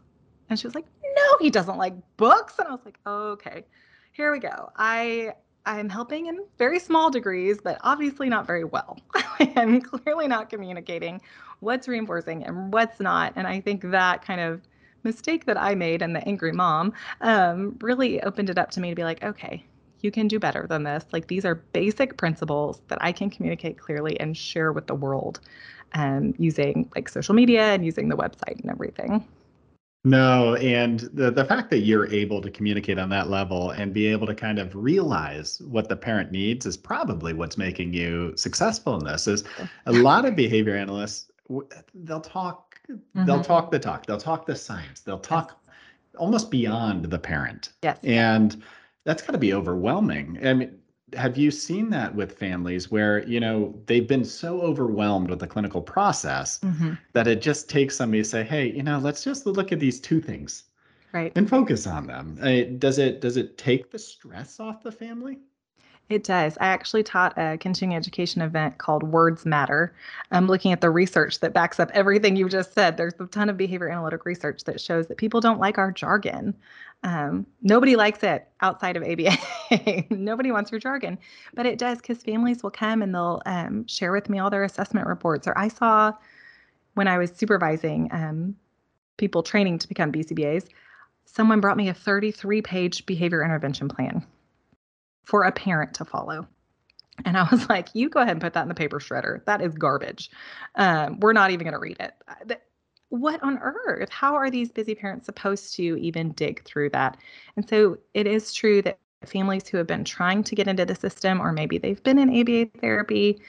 And 0.51 0.59
she 0.59 0.67
was 0.67 0.75
like, 0.75 0.87
no, 1.17 1.37
he 1.41 1.51
doesn't 1.51 1.79
like 1.79 1.95
books. 2.17 2.59
And 2.59 2.69
I 2.69 2.73
was 2.73 2.85
like, 2.85 2.99
okay, 3.07 3.65
here 4.13 4.33
we 4.33 4.39
go. 4.39 4.71
I 4.77 5.35
I'm 5.67 5.89
helping 5.89 6.27
in 6.27 6.45
very 6.59 6.79
small 6.79 7.11
degrees, 7.11 7.59
but 7.63 7.79
obviously 7.83 8.29
not 8.29 8.47
very 8.47 8.63
well. 8.63 8.99
I'm 9.57 9.81
clearly 9.81 10.29
not 10.29 10.49
communicating 10.49 11.21
what's 11.59 11.89
reinforcing 11.89 12.45
and 12.45 12.73
what's 12.73 13.01
not. 13.01 13.33
And 13.35 13.49
I 13.49 13.61
think 13.61 13.83
that 13.91 14.25
kind 14.25 14.41
of 14.41 14.63
mistake 15.03 15.45
that 15.47 15.61
I 15.61 15.75
made 15.75 16.03
and 16.03 16.15
the 16.15 16.27
angry 16.27 16.53
mom 16.53 16.93
um, 17.21 17.77
really 17.81 18.23
opened 18.23 18.49
it 18.49 18.59
up 18.59 18.71
to 18.73 18.81
me 18.81 18.91
to 18.91 18.95
be 18.95 19.03
like, 19.03 19.25
okay, 19.25 19.65
you 20.03 20.13
can 20.13 20.29
do 20.29 20.39
better 20.39 20.67
than 20.69 20.85
this. 20.85 21.05
Like 21.13 21.27
these 21.27 21.45
are 21.45 21.57
basic 21.57 22.17
principles 22.17 22.81
that 22.87 22.99
I 23.01 23.11
can 23.11 23.29
communicate 23.29 23.77
clearly 23.79 24.19
and 24.21 24.37
share 24.37 24.73
with 24.73 24.87
the 24.87 24.95
world 24.95 25.41
um, 25.95 26.35
using 26.39 26.89
like 26.95 27.09
social 27.09 27.35
media 27.35 27.75
and 27.75 27.85
using 27.85 28.09
the 28.09 28.17
website 28.17 28.61
and 28.61 28.71
everything. 28.71 29.27
No, 30.07 30.55
and 30.55 31.01
the 31.15 31.33
the 31.33 31.45
fact 31.45 31.69
that 31.71 31.81
you're 31.81 32.07
able 32.13 32.41
to 32.41 32.49
communicate 32.49 32.97
on 32.97 33.09
that 33.09 33.29
level 33.29 33.71
and 33.73 33.93
be 33.93 34.07
able 34.07 34.29
to 34.29 34.37
kind 34.37 34.61
of 34.61 34.73
realize 34.77 35.61
what 35.63 35.89
the 35.89 35.97
parent 35.97 36.31
needs 36.31 36.65
is 36.65 36.77
probably 36.77 37.33
what's 37.33 37.59
making 37.59 37.93
you 37.93 38.33
successful 38.37 38.97
in 38.99 39.05
this. 39.05 39.27
Is 39.27 39.43
a 39.87 39.93
lot 39.93 40.25
of 40.25 40.37
behavior 40.37 40.77
analysts 40.77 41.33
they'll 41.95 42.21
talk 42.21 42.79
they'll 43.25 43.41
Mhm. 43.41 43.45
talk 43.45 43.73
the 43.73 43.81
talk, 43.81 44.07
they'll 44.07 44.17
talk 44.17 44.47
the 44.47 44.55
science, 44.55 45.01
they'll 45.01 45.19
talk 45.19 45.61
almost 46.17 46.53
beyond 46.53 47.07
the 47.07 47.19
parent. 47.19 47.71
Yes. 47.83 47.99
And 48.05 48.63
that's 49.03 49.23
got 49.25 49.33
to 49.33 49.39
be 49.39 49.53
overwhelming. 49.55 50.39
I 50.47 50.55
mean, 50.55 50.79
have 51.17 51.37
you 51.37 51.51
seen 51.51 51.91
that 51.91 52.15
with 52.15 52.39
families 52.39 52.91
where, 52.91 53.27
you 53.27 53.41
know, 53.41 53.75
they've 53.87 54.07
been 54.07 54.25
so 54.25 54.61
overwhelmed 54.61 55.31
with 55.31 55.39
the 55.41 55.47
clinical 55.47 55.81
process 55.81 56.59
Mhm. 56.61 56.99
that 57.13 57.27
it 57.27 57.41
just 57.41 57.69
takes 57.69 57.97
somebody 57.97 58.23
to 58.23 58.29
say, 58.29 58.45
"Hey, 58.45 58.71
you 58.71 58.83
know, 58.83 58.99
let's 58.99 59.25
just 59.25 59.47
look 59.47 59.73
at 59.73 59.81
these 59.81 60.01
two 60.01 60.21
things 60.21 60.65
Right. 61.13 61.33
and 61.35 61.49
focus 61.49 61.87
on 61.87 62.07
them." 62.07 62.37
Does 62.79 62.99
it 62.99 63.21
does 63.21 63.37
it 63.37 63.59
take 63.59 63.91
the 63.91 63.99
stress 63.99 64.61
off 64.61 64.83
the 64.83 64.93
family? 64.93 65.39
It 66.09 66.23
does. 66.23 66.57
I 66.61 66.69
actually 66.69 67.03
taught 67.03 67.37
a 67.37 67.59
continuing 67.59 67.97
education 67.97 68.41
event 68.41 68.79
called 68.79 69.03
Words 69.03 69.45
Matter. 69.45 69.93
I'm 70.31 70.47
looking 70.47 70.71
at 70.71 70.81
the 70.81 70.89
research 70.89 71.41
that 71.41 71.53
backs 71.53 71.81
up 71.81 71.91
everything 71.95 72.37
you 72.37 72.49
just 72.49 72.75
said. 72.75 72.97
There's 72.97 73.15
a 73.19 73.27
ton 73.27 73.49
of 73.49 73.57
behavior 73.57 73.89
analytic 73.89 74.25
research 74.25 74.63
that 74.65 74.81
shows 74.81 75.09
that 75.09 75.17
people 75.17 75.41
don't 75.41 75.59
like 75.59 75.79
our 75.79 75.91
jargon. 75.91 76.55
Um, 77.03 77.47
nobody 77.63 77.95
likes 77.95 78.23
it 78.23 78.49
outside 78.61 78.97
of 78.97 79.03
ABA. 79.05 80.07
nobody 80.11 80.51
wants 80.51 80.73
your 80.73 80.81
jargon, 80.81 81.19
but 81.55 81.67
it 81.67 81.79
does 81.79 81.99
because 81.99 82.23
families 82.23 82.63
will 82.63 82.71
come 82.71 83.03
and 83.03 83.15
they'll 83.15 83.43
um, 83.47 83.87
share 83.87 84.13
with 84.13 84.29
me 84.29 84.39
all 84.39 84.51
their 84.51 84.65
assessment 84.65 85.07
reports. 85.07 85.47
Or 85.47 85.57
I 85.57 85.69
saw 85.69 86.13
when 86.95 87.07
I 87.07 87.19
was 87.19 87.31
supervising 87.31 88.09
um, 88.13 88.57
people 89.19 89.43
training 89.43 89.79
to 89.79 89.89
become 89.89 90.11
BCBAs, 90.11 90.67
someone 91.27 91.61
brought 91.61 91.77
me 91.77 91.89
a 91.89 91.95
33 91.95 92.63
page 92.63 93.07
behavior 93.07 93.45
intervention 93.45 93.89
plan 93.89 94.25
for 95.25 95.43
a 95.43 95.53
parent 95.53 95.95
to 95.95 96.05
follow. 96.05 96.47
And 97.25 97.37
I 97.37 97.47
was 97.51 97.69
like, 97.69 97.89
you 97.95 98.09
go 98.09 98.21
ahead 98.21 98.33
and 98.33 98.41
put 98.41 98.55
that 98.55 98.63
in 98.63 98.69
the 98.69 98.75
paper 98.75 98.99
shredder. 98.99 99.45
That 99.45 99.61
is 99.61 99.75
garbage. 99.75 100.31
Um, 100.75 101.21
we're 101.21 101.33
not 101.33 101.51
even 101.51 101.65
going 101.65 101.75
to 101.75 101.79
read 101.79 101.99
it. 102.01 102.61
What 103.21 103.43
on 103.43 103.59
earth? 103.59 104.11
How 104.11 104.35
are 104.35 104.51
these 104.51 104.71
busy 104.71 104.95
parents 104.95 105.27
supposed 105.27 105.75
to 105.77 105.97
even 105.97 106.33
dig 106.33 106.65
through 106.65 106.91
that? 106.91 107.17
And 107.57 107.69
so 107.69 107.99
it 108.15 108.27
is 108.27 108.53
true 108.53 108.83
that 108.83 108.99
families 109.25 109.67
who 109.69 109.79
have 109.79 109.87
been 109.87 110.05
trying 110.05 110.45
to 110.45 110.55
get 110.55 110.69
into 110.69 110.85
the 110.85 110.95
system, 110.95 111.41
or 111.41 111.53
maybe 111.53 111.79
they've 111.79 112.03
been 112.03 112.19
in 112.19 112.41
ABA 112.41 112.79
therapy, 112.81 113.41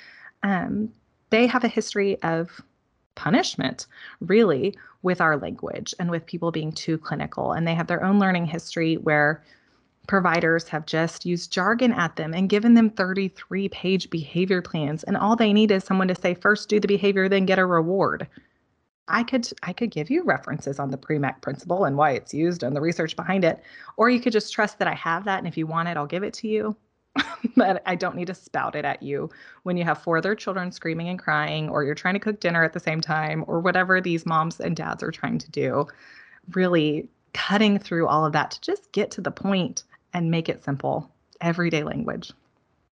um, 0.44 0.90
they 1.30 1.46
have 1.48 1.64
a 1.64 1.68
history 1.68 2.22
of 2.24 2.62
punishment, 3.16 3.88
really, 4.22 4.76
with 5.02 5.20
our 5.20 5.38
language 5.38 5.94
and 6.00 6.10
with 6.10 6.26
people 6.26 6.52
being 6.52 6.72
too 6.72 6.98
clinical. 6.98 7.52
And 7.52 7.68
they 7.68 7.76
have 7.76 7.88
their 7.88 8.04
own 8.04 8.20
learning 8.20 8.46
history 8.46 8.96
where 8.96 9.44
providers 10.08 10.68
have 10.70 10.86
just 10.86 11.26
used 11.26 11.52
jargon 11.52 11.92
at 11.92 12.16
them 12.16 12.34
and 12.34 12.50
given 12.50 12.76
them 12.76 12.90
33 12.90 13.70
page 13.70 14.10
behavior 14.10 14.62
plans. 14.62 15.04
And 15.04 15.18
all 15.18 15.36
they 15.36 15.52
need 15.52 15.72
is 15.72 15.84
someone 15.84 16.08
to 16.08 16.16
say, 16.16 16.34
first 16.34 16.70
do 16.70 16.80
the 16.80 16.88
behavior, 16.88 17.28
then 17.28 17.46
get 17.46 17.60
a 17.60 17.66
reward. 17.66 18.28
I 19.08 19.24
could 19.24 19.48
I 19.64 19.74
could 19.74 19.92
give 19.92 20.10
you 20.10 20.24
references 20.24 20.80
on 20.80 20.92
the 20.92 20.98
Premack 20.98 21.42
principle 21.42 21.86
and 21.86 21.98
why 21.98 22.12
it's 22.12 22.34
used 22.34 22.64
and 22.64 22.76
the 22.76 22.82
research 22.82 23.16
behind 23.16 23.46
it, 23.46 23.62
or 23.96 24.10
you 24.10 24.20
could 24.20 24.34
just 24.34 24.54
trust 24.54 24.80
that 24.80 24.88
I 24.88 24.96
have 24.96 25.26
that, 25.26 25.40
and 25.40 25.48
if 25.48 25.58
you 25.58 25.68
want 25.68 25.88
it, 25.88 25.98
I'll 25.98 26.06
give 26.06 26.24
it 26.24 26.34
to 26.36 26.48
you. 26.48 26.76
but 27.56 27.82
I 27.86 27.96
don't 27.96 28.16
need 28.16 28.28
to 28.28 28.36
spout 28.36 28.76
it 28.76 28.86
at 28.86 29.02
you 29.02 29.30
when 29.64 29.76
you 29.78 29.84
have 29.84 30.02
four 30.02 30.18
other 30.18 30.36
children 30.36 30.72
screaming 30.72 31.10
and 31.10 31.18
crying, 31.18 31.70
or 31.70 31.84
you're 31.84 31.96
trying 31.96 32.14
to 32.14 32.20
cook 32.20 32.40
dinner 32.40 32.64
at 32.64 32.74
the 32.74 32.80
same 32.80 33.02
time, 33.02 33.44
or 33.48 33.60
whatever 33.60 34.02
these 34.02 34.26
moms 34.26 34.60
and 34.60 34.76
dads 34.76 35.02
are 35.04 35.12
trying 35.12 35.38
to 35.40 35.52
do. 35.52 35.88
Really 36.54 37.10
cutting 37.34 37.80
through 37.80 38.08
all 38.08 38.26
of 38.26 38.34
that 38.34 38.52
to 38.52 38.62
just 38.62 38.92
get 38.92 39.12
to 39.12 39.22
the 39.22 39.32
point 39.32 39.84
and 40.14 40.32
make 40.32 40.50
it 40.50 40.64
simple, 40.64 41.10
everyday 41.42 41.84
language. 41.84 42.32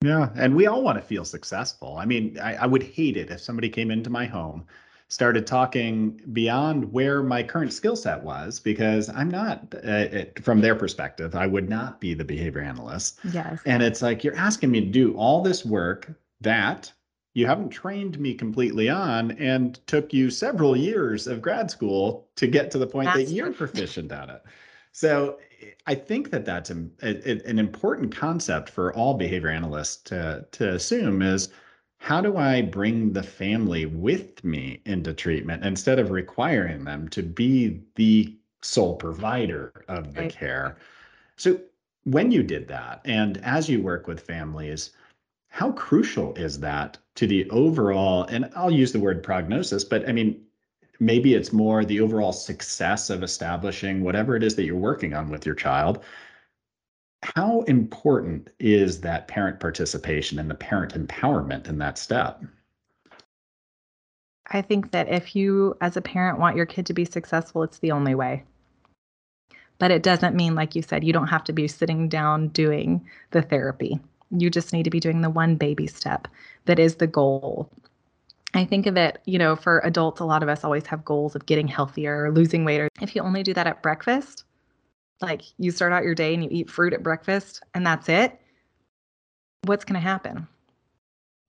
Yeah, 0.01 0.30
and 0.36 0.56
we 0.56 0.66
all 0.66 0.82
want 0.82 0.98
to 0.98 1.01
feel 1.01 1.25
successful. 1.25 1.98
I 1.98 2.06
mean, 2.06 2.39
I, 2.39 2.56
I 2.56 2.66
would 2.66 2.84
hate 2.84 3.18
it 3.18 3.30
if 3.30 3.42
somebody 3.42 3.70
came 3.70 3.92
into 3.92 4.10
my 4.10 4.25
home 4.25 4.66
started 5.10 5.48
talking 5.48 6.22
beyond 6.34 6.92
where 6.94 7.24
my 7.24 7.42
current 7.42 7.74
skill 7.74 7.96
set 7.96 8.24
was 8.24 8.60
because 8.60 9.10
I'm 9.10 9.30
not, 9.30 9.74
uh, 9.75 10.08
it, 10.12 10.44
from 10.44 10.62
their 10.62 10.75
perspective, 10.75 11.36
I 11.36 11.48
would 11.48 11.68
not 11.68 12.00
be 12.00 12.13
the 12.13 12.24
behavior 12.24 12.62
analyst. 12.62 13.20
Yes. 13.34 13.60
And 13.66 13.82
it's 13.82 14.04
like 14.04 14.24
you're 14.24 14.36
asking 14.36 14.70
me 14.70 14.82
to 14.82 14.88
do 14.88 15.16
all 15.16 15.42
this 15.42 15.66
work 15.66 16.12
that 16.42 16.92
you 17.34 17.48
haven't 17.48 17.70
trained 17.70 18.20
me 18.20 18.36
completely 18.36 18.88
on 18.88 19.32
and 19.32 19.86
took 19.88 20.13
you 20.13 20.30
several 20.30 20.78
years 20.78 21.25
of 21.25 21.42
grad 21.42 21.72
school 21.72 22.28
to 22.36 22.46
get 22.48 22.70
to 22.72 22.78
the 22.78 22.88
point 22.88 23.08
that's 23.08 23.30
that 23.30 23.34
you're 23.34 23.51
proficient 23.54 24.12
at 24.12 24.30
it. 24.30 24.44
So 24.92 25.39
I 25.88 25.96
think 25.96 26.30
that 26.32 26.46
that's 26.46 26.70
a, 26.70 26.86
a, 27.01 27.42
an 27.48 27.58
important 27.58 28.16
concept 28.16 28.70
for 28.70 28.94
all 28.94 29.16
behavior 29.16 29.50
analysts 29.50 29.98
to, 30.04 30.46
to 30.51 30.74
assume 30.74 31.22
is 31.22 31.50
how 32.00 32.22
do 32.22 32.38
I 32.38 32.62
bring 32.62 33.13
the 33.13 33.24
family 33.24 33.86
with 33.86 34.44
me 34.44 34.82
into 34.86 35.13
treatment 35.13 35.63
instead 35.63 36.00
of 36.00 36.12
requiring 36.12 36.84
them 36.84 37.08
to 37.10 37.22
be 37.22 37.82
the 37.96 38.36
sole 38.62 38.96
provider 38.96 39.86
of 39.88 40.13
the 40.13 40.22
right. 40.22 40.32
care? 40.32 40.77
So, 41.36 41.60
when 42.06 42.32
you 42.32 42.41
did 42.41 42.68
that, 42.70 43.01
and 43.06 43.38
as 43.39 43.70
you 43.70 43.82
work 43.82 44.08
with 44.08 44.22
families, 44.22 44.91
how 45.50 45.72
crucial 45.74 46.34
is 46.36 46.60
that 46.62 46.98
to 47.15 47.27
the 47.27 47.50
overall, 47.50 48.24
and 48.25 48.50
I'll 48.56 48.72
use 48.72 48.91
the 48.91 49.00
word 49.00 49.22
prognosis, 49.22 49.84
but 49.84 50.08
I 50.08 50.13
mean, 50.13 50.41
maybe 51.00 51.34
it's 51.34 51.51
more 51.51 51.84
the 51.84 52.00
overall 52.00 52.32
success 52.32 53.10
of 53.10 53.24
establishing 53.24 54.03
whatever 54.03 54.36
it 54.36 54.44
is 54.44 54.56
that 54.56 54.63
you're 54.63 54.75
working 54.75 55.13
on 55.13 55.29
with 55.29 55.46
your 55.46 55.56
child 55.56 56.03
how 57.24 57.62
important 57.62 58.50
is 58.60 59.02
that 59.02 59.28
parent 59.28 59.60
participation 59.60 60.40
and 60.40 60.50
the 60.50 60.56
parent 60.56 60.94
empowerment 60.94 61.68
in 61.68 61.78
that 61.80 61.98
step? 61.98 62.42
I 64.52 64.62
think 64.62 64.92
that 64.92 65.10
if 65.10 65.36
you, 65.36 65.76
as 65.82 65.96
a 65.96 66.02
parent, 66.02 66.40
want 66.40 66.56
your 66.56 66.66
kid 66.66 66.86
to 66.88 66.94
be 66.94 67.06
successful, 67.06 67.64
it's 67.64 67.80
the 67.80 67.92
only 67.92 68.16
way. 68.16 68.44
But 69.78 69.92
it 69.92 70.04
doesn't 70.04 70.36
mean, 70.36 70.56
like 70.56 70.76
you 70.76 70.82
said, 70.82 71.04
you 71.04 71.14
don't 71.14 71.28
have 71.28 71.44
to 71.46 71.54
be 71.54 71.68
sitting 71.68 72.10
down 72.10 72.50
doing 72.50 73.06
the 73.32 73.42
therapy. 73.42 74.00
You 74.32 74.50
just 74.50 74.74
need 74.74 74.84
to 74.84 74.90
be 74.90 75.00
doing 75.00 75.22
the 75.22 75.30
one 75.30 75.56
baby 75.56 75.88
step 75.88 76.28
that 76.66 76.80
is 76.80 76.96
the 76.96 77.08
goal. 77.08 77.70
I 78.54 78.66
think 78.66 78.88
of 78.88 78.98
it, 78.98 79.22
you 79.26 79.38
know, 79.38 79.56
for 79.56 79.80
adults, 79.80 80.20
a 80.20 80.26
lot 80.26 80.44
of 80.44 80.50
us 80.50 80.64
always 80.64 80.88
have 80.88 81.06
goals 81.06 81.36
of 81.36 81.46
getting 81.46 81.68
healthier 81.68 82.26
or 82.26 82.32
losing 82.32 82.66
weight. 82.66 82.82
Or 82.82 82.90
if 83.02 83.16
you 83.16 83.22
only 83.22 83.44
do 83.44 83.54
that 83.54 83.68
at 83.68 83.84
breakfast, 83.84 84.44
like 85.22 85.42
you 85.58 85.72
start 85.72 85.94
out 85.94 86.04
your 86.04 86.16
day 86.16 86.34
and 86.34 86.44
you 86.44 86.50
eat 86.52 86.70
fruit 86.70 86.94
at 86.94 87.04
breakfast 87.04 87.62
and 87.74 87.86
that's 87.86 88.10
it, 88.10 88.40
what's 89.64 89.86
going 89.86 89.96
to 89.96 90.00
happen? 90.00 90.48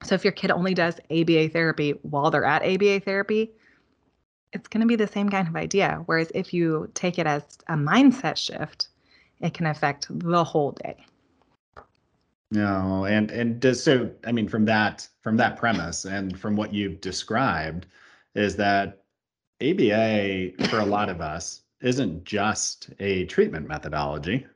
So 0.02 0.14
if 0.14 0.24
your 0.24 0.32
kid 0.32 0.50
only 0.50 0.74
does 0.74 0.98
ABA 1.10 1.50
therapy 1.50 1.92
while 2.02 2.30
they're 2.30 2.44
at 2.44 2.62
ABA 2.62 3.00
therapy, 3.00 3.52
it's 4.52 4.68
going 4.68 4.80
to 4.80 4.86
be 4.86 4.96
the 4.96 5.06
same 5.06 5.28
kind 5.28 5.46
of 5.46 5.56
idea. 5.56 6.02
Whereas 6.06 6.32
if 6.34 6.52
you 6.52 6.90
take 6.94 7.18
it 7.18 7.26
as 7.26 7.42
a 7.68 7.74
mindset 7.74 8.36
shift, 8.36 8.88
it 9.40 9.54
can 9.54 9.66
affect 9.66 10.06
the 10.10 10.42
whole 10.42 10.72
day. 10.72 10.96
No, 12.52 13.04
and 13.04 13.30
and 13.30 13.60
does 13.60 13.82
so 13.82 14.10
I 14.26 14.32
mean 14.32 14.48
from 14.48 14.64
that 14.64 15.06
from 15.22 15.36
that 15.36 15.56
premise 15.56 16.04
and 16.04 16.38
from 16.38 16.56
what 16.56 16.74
you've 16.74 17.00
described 17.00 17.86
is 18.34 18.56
that 18.56 19.04
ABA 19.62 20.66
for 20.68 20.80
a 20.80 20.84
lot 20.84 21.08
of 21.08 21.20
us 21.20 21.59
isn't 21.80 22.24
just 22.24 22.90
a 23.00 23.24
treatment 23.26 23.68
methodology. 23.68 24.46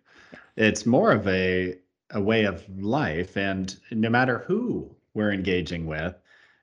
It's 0.56 0.86
more 0.86 1.12
of 1.12 1.26
a 1.28 1.78
a 2.10 2.20
way 2.20 2.44
of 2.44 2.64
life 2.78 3.36
and 3.36 3.76
no 3.90 4.08
matter 4.08 4.38
who 4.46 4.88
we're 5.14 5.32
engaging 5.32 5.86
with 5.86 6.14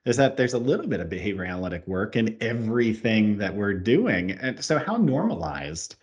is 0.06 0.18
that 0.18 0.38
there's 0.38 0.54
a 0.54 0.58
little 0.58 0.88
bit 0.88 1.00
of 1.00 1.10
behavior 1.10 1.44
analytic 1.44 1.86
work 1.88 2.16
in 2.16 2.38
everything 2.42 3.38
that 3.38 3.54
we're 3.54 3.74
doing. 3.74 4.32
And 4.32 4.64
so 4.64 4.80
how 4.80 4.98
normalized 4.98 5.96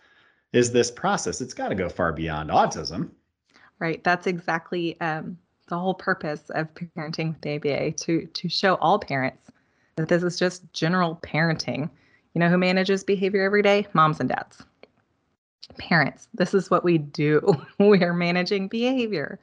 is 0.53 0.71
this 0.71 0.89
process? 0.89 1.41
It's 1.41 1.53
got 1.53 1.69
to 1.69 1.75
go 1.75 1.89
far 1.89 2.13
beyond 2.13 2.49
autism. 2.49 3.09
Right. 3.79 4.03
That's 4.03 4.27
exactly 4.27 4.99
um, 5.01 5.37
the 5.67 5.77
whole 5.77 5.93
purpose 5.93 6.49
of 6.51 6.67
parenting 6.73 7.29
with 7.29 7.41
the 7.41 7.55
ABA 7.55 7.91
to 7.91 8.25
to 8.25 8.49
show 8.49 8.75
all 8.75 8.99
parents 8.99 9.51
that 9.95 10.07
this 10.07 10.23
is 10.23 10.37
just 10.37 10.71
general 10.73 11.19
parenting 11.21 11.89
you 12.39 12.45
know 12.45 12.51
who 12.51 12.57
manages 12.57 13.03
behavior 13.03 13.43
every 13.43 13.61
day? 13.61 13.85
Moms 13.91 14.21
and 14.21 14.29
dads. 14.29 14.63
Parents, 15.77 16.29
this 16.33 16.53
is 16.53 16.69
what 16.69 16.85
we 16.85 16.97
do. 16.97 17.53
we 17.79 18.01
are 18.01 18.13
managing 18.13 18.69
behavior 18.69 19.41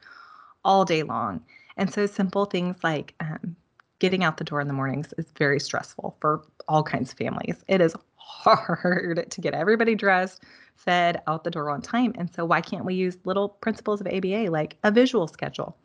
all 0.65 0.83
day 0.83 1.03
long. 1.03 1.45
And 1.77 1.93
so 1.93 2.07
simple 2.07 2.45
things 2.45 2.77
like 2.83 3.13
um, 3.19 3.55
getting 3.99 4.23
out 4.23 4.37
the 4.37 4.43
door 4.43 4.61
in 4.61 4.67
the 4.67 4.73
mornings 4.73 5.13
is 5.19 5.27
very 5.37 5.59
stressful 5.59 6.17
for 6.19 6.41
all 6.67 6.81
kinds 6.81 7.11
of 7.11 7.19
families. 7.19 7.63
It 7.67 7.81
is 7.81 7.95
hard 8.15 9.29
to 9.29 9.41
get 9.41 9.53
everybody 9.53 9.93
dressed, 9.93 10.41
fed, 10.75 11.21
out 11.27 11.43
the 11.43 11.51
door 11.51 11.69
on 11.69 11.83
time. 11.83 12.15
And 12.17 12.33
so 12.33 12.45
why 12.45 12.61
can't 12.61 12.83
we 12.83 12.95
use 12.95 13.15
little 13.25 13.49
principles 13.49 14.01
of 14.01 14.07
ABA 14.07 14.49
like 14.49 14.75
a 14.83 14.89
visual 14.89 15.27
schedule? 15.27 15.77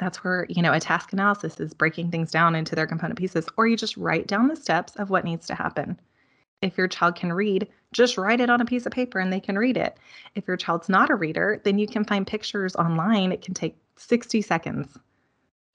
That's 0.00 0.22
where 0.24 0.46
you 0.48 0.62
know 0.62 0.72
a 0.72 0.80
task 0.80 1.12
analysis 1.12 1.60
is 1.60 1.74
breaking 1.74 2.10
things 2.10 2.30
down 2.30 2.54
into 2.54 2.74
their 2.74 2.86
component 2.86 3.18
pieces 3.18 3.46
or 3.56 3.66
you 3.66 3.76
just 3.76 3.96
write 3.96 4.26
down 4.26 4.48
the 4.48 4.56
steps 4.56 4.96
of 4.96 5.10
what 5.10 5.24
needs 5.24 5.46
to 5.46 5.54
happen. 5.54 5.98
If 6.62 6.76
your 6.78 6.88
child 6.88 7.16
can 7.16 7.32
read 7.32 7.68
just 7.92 8.18
write 8.18 8.40
it 8.40 8.50
on 8.50 8.60
a 8.60 8.66
piece 8.66 8.84
of 8.84 8.92
paper 8.92 9.18
and 9.18 9.32
they 9.32 9.40
can 9.40 9.56
read 9.56 9.76
it. 9.76 9.96
If 10.34 10.46
your 10.46 10.56
child's 10.56 10.88
not 10.88 11.10
a 11.10 11.14
reader 11.14 11.60
then 11.64 11.78
you 11.78 11.86
can 11.86 12.04
find 12.04 12.26
pictures 12.26 12.74
online. 12.76 13.32
It 13.32 13.42
can 13.42 13.54
take 13.54 13.76
60 13.96 14.42
seconds. 14.42 14.98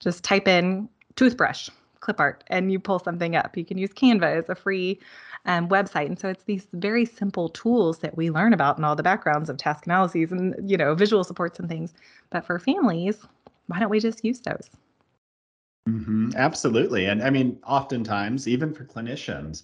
Just 0.00 0.22
type 0.22 0.46
in 0.46 0.88
toothbrush 1.16 1.68
clip 2.00 2.20
art 2.20 2.44
and 2.48 2.70
you 2.70 2.78
pull 2.78 2.98
something 2.98 3.34
up. 3.36 3.56
You 3.56 3.64
can 3.64 3.78
use 3.78 3.90
canva 3.90 4.36
as 4.36 4.48
a 4.48 4.54
free 4.54 5.00
um, 5.46 5.68
website 5.68 6.06
and 6.06 6.18
so 6.18 6.28
it's 6.28 6.44
these 6.44 6.68
very 6.72 7.04
simple 7.04 7.48
tools 7.48 7.98
that 7.98 8.16
we 8.16 8.30
learn 8.30 8.52
about 8.52 8.78
in 8.78 8.84
all 8.84 8.94
the 8.94 9.02
backgrounds 9.02 9.48
of 9.48 9.56
task 9.56 9.86
analyses 9.86 10.30
and 10.30 10.54
you 10.70 10.76
know 10.76 10.94
visual 10.94 11.24
supports 11.24 11.58
and 11.58 11.68
things. 11.68 11.94
But 12.30 12.44
for 12.44 12.58
families 12.58 13.26
why 13.66 13.78
don't 13.78 13.90
we 13.90 14.00
just 14.00 14.24
use 14.24 14.40
those? 14.40 14.70
Mm-hmm, 15.88 16.32
absolutely. 16.36 17.06
And 17.06 17.22
I 17.22 17.30
mean, 17.30 17.58
oftentimes, 17.66 18.46
even 18.46 18.72
for 18.72 18.84
clinicians, 18.84 19.62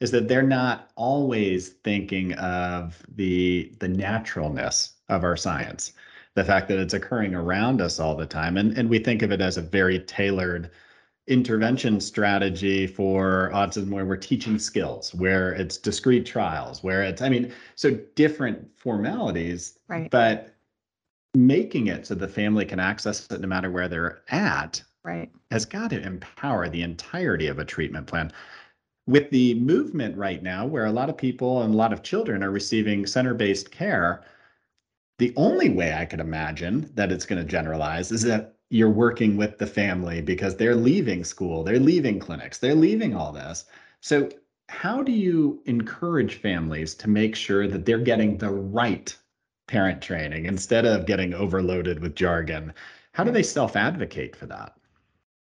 is 0.00 0.10
that 0.10 0.28
they're 0.28 0.42
not 0.42 0.90
always 0.96 1.68
thinking 1.68 2.32
of 2.34 3.02
the 3.14 3.72
the 3.78 3.88
naturalness 3.88 4.94
of 5.08 5.24
our 5.24 5.36
science, 5.36 5.92
the 6.34 6.44
fact 6.44 6.68
that 6.68 6.78
it's 6.78 6.94
occurring 6.94 7.34
around 7.34 7.80
us 7.80 8.00
all 8.00 8.16
the 8.16 8.26
time. 8.26 8.56
And, 8.56 8.76
and 8.76 8.88
we 8.88 8.98
think 8.98 9.22
of 9.22 9.30
it 9.30 9.40
as 9.40 9.56
a 9.56 9.62
very 9.62 10.00
tailored 10.00 10.70
intervention 11.26 12.00
strategy 12.00 12.86
for 12.86 13.50
autism 13.52 13.90
where 13.90 14.06
we're 14.06 14.16
teaching 14.16 14.58
skills, 14.58 15.14
where 15.14 15.52
it's 15.52 15.76
discrete 15.76 16.26
trials, 16.26 16.82
where 16.82 17.02
it's, 17.02 17.22
I 17.22 17.28
mean, 17.28 17.52
so 17.76 17.90
different 18.14 18.68
formalities, 18.76 19.78
right. 19.88 20.10
but 20.10 20.54
making 21.34 21.86
it 21.86 22.06
so 22.06 22.14
the 22.14 22.28
family 22.28 22.64
can 22.64 22.80
access 22.80 23.26
it 23.30 23.40
no 23.40 23.46
matter 23.46 23.70
where 23.70 23.88
they're 23.88 24.22
at 24.30 24.82
right 25.04 25.30
has 25.50 25.64
got 25.64 25.90
to 25.90 26.02
empower 26.02 26.68
the 26.68 26.82
entirety 26.82 27.46
of 27.46 27.58
a 27.58 27.64
treatment 27.64 28.06
plan 28.06 28.32
with 29.10 29.30
the 29.30 29.54
movement 29.54 30.16
right 30.16 30.42
now, 30.42 30.64
where 30.64 30.86
a 30.86 30.92
lot 30.92 31.10
of 31.10 31.16
people 31.16 31.62
and 31.62 31.74
a 31.74 31.76
lot 31.76 31.92
of 31.92 32.02
children 32.02 32.44
are 32.44 32.50
receiving 32.50 33.06
center 33.06 33.34
based 33.34 33.70
care, 33.72 34.22
the 35.18 35.32
only 35.36 35.68
way 35.68 35.92
I 35.92 36.04
could 36.04 36.20
imagine 36.20 36.90
that 36.94 37.10
it's 37.10 37.26
going 37.26 37.42
to 37.42 37.48
generalize 37.48 38.12
is 38.12 38.22
that 38.22 38.54
you're 38.70 38.88
working 38.88 39.36
with 39.36 39.58
the 39.58 39.66
family 39.66 40.22
because 40.22 40.56
they're 40.56 40.76
leaving 40.76 41.24
school, 41.24 41.64
they're 41.64 41.80
leaving 41.80 42.20
clinics, 42.20 42.58
they're 42.58 42.74
leaving 42.74 43.14
all 43.14 43.32
this. 43.32 43.64
So, 44.00 44.28
how 44.68 45.02
do 45.02 45.10
you 45.10 45.60
encourage 45.66 46.36
families 46.36 46.94
to 46.94 47.10
make 47.10 47.34
sure 47.34 47.66
that 47.66 47.84
they're 47.84 47.98
getting 47.98 48.38
the 48.38 48.50
right 48.50 49.16
parent 49.70 50.02
training 50.02 50.46
instead 50.46 50.84
of 50.84 51.06
getting 51.06 51.32
overloaded 51.32 52.00
with 52.00 52.16
jargon? 52.16 52.74
How 53.12 53.22
do 53.22 53.30
they 53.30 53.44
self 53.44 53.76
advocate 53.76 54.34
for 54.34 54.46
that? 54.46 54.74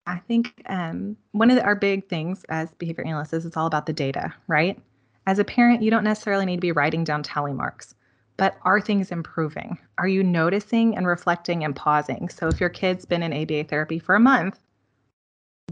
I 0.06 0.18
think 0.18 0.62
um, 0.66 1.16
one 1.32 1.50
of 1.50 1.56
the, 1.56 1.62
our 1.62 1.76
big 1.76 2.08
things 2.08 2.42
as 2.48 2.70
behavior 2.72 3.06
analysts 3.06 3.34
is 3.34 3.44
it's 3.44 3.56
all 3.56 3.66
about 3.66 3.84
the 3.84 3.92
data, 3.92 4.32
right? 4.48 4.78
As 5.26 5.38
a 5.38 5.44
parent, 5.44 5.82
you 5.82 5.90
don't 5.90 6.04
necessarily 6.04 6.46
need 6.46 6.56
to 6.56 6.60
be 6.62 6.72
writing 6.72 7.04
down 7.04 7.22
tally 7.22 7.52
marks, 7.52 7.94
but 8.38 8.56
are 8.62 8.80
things 8.80 9.10
improving? 9.10 9.78
Are 9.98 10.08
you 10.08 10.22
noticing 10.22 10.96
and 10.96 11.06
reflecting 11.06 11.62
and 11.62 11.76
pausing? 11.76 12.28
So 12.30 12.48
if 12.48 12.60
your 12.60 12.70
kid's 12.70 13.04
been 13.04 13.22
in 13.22 13.32
ABA 13.32 13.64
therapy 13.64 13.98
for 13.98 14.14
a 14.14 14.20
month, 14.20 14.58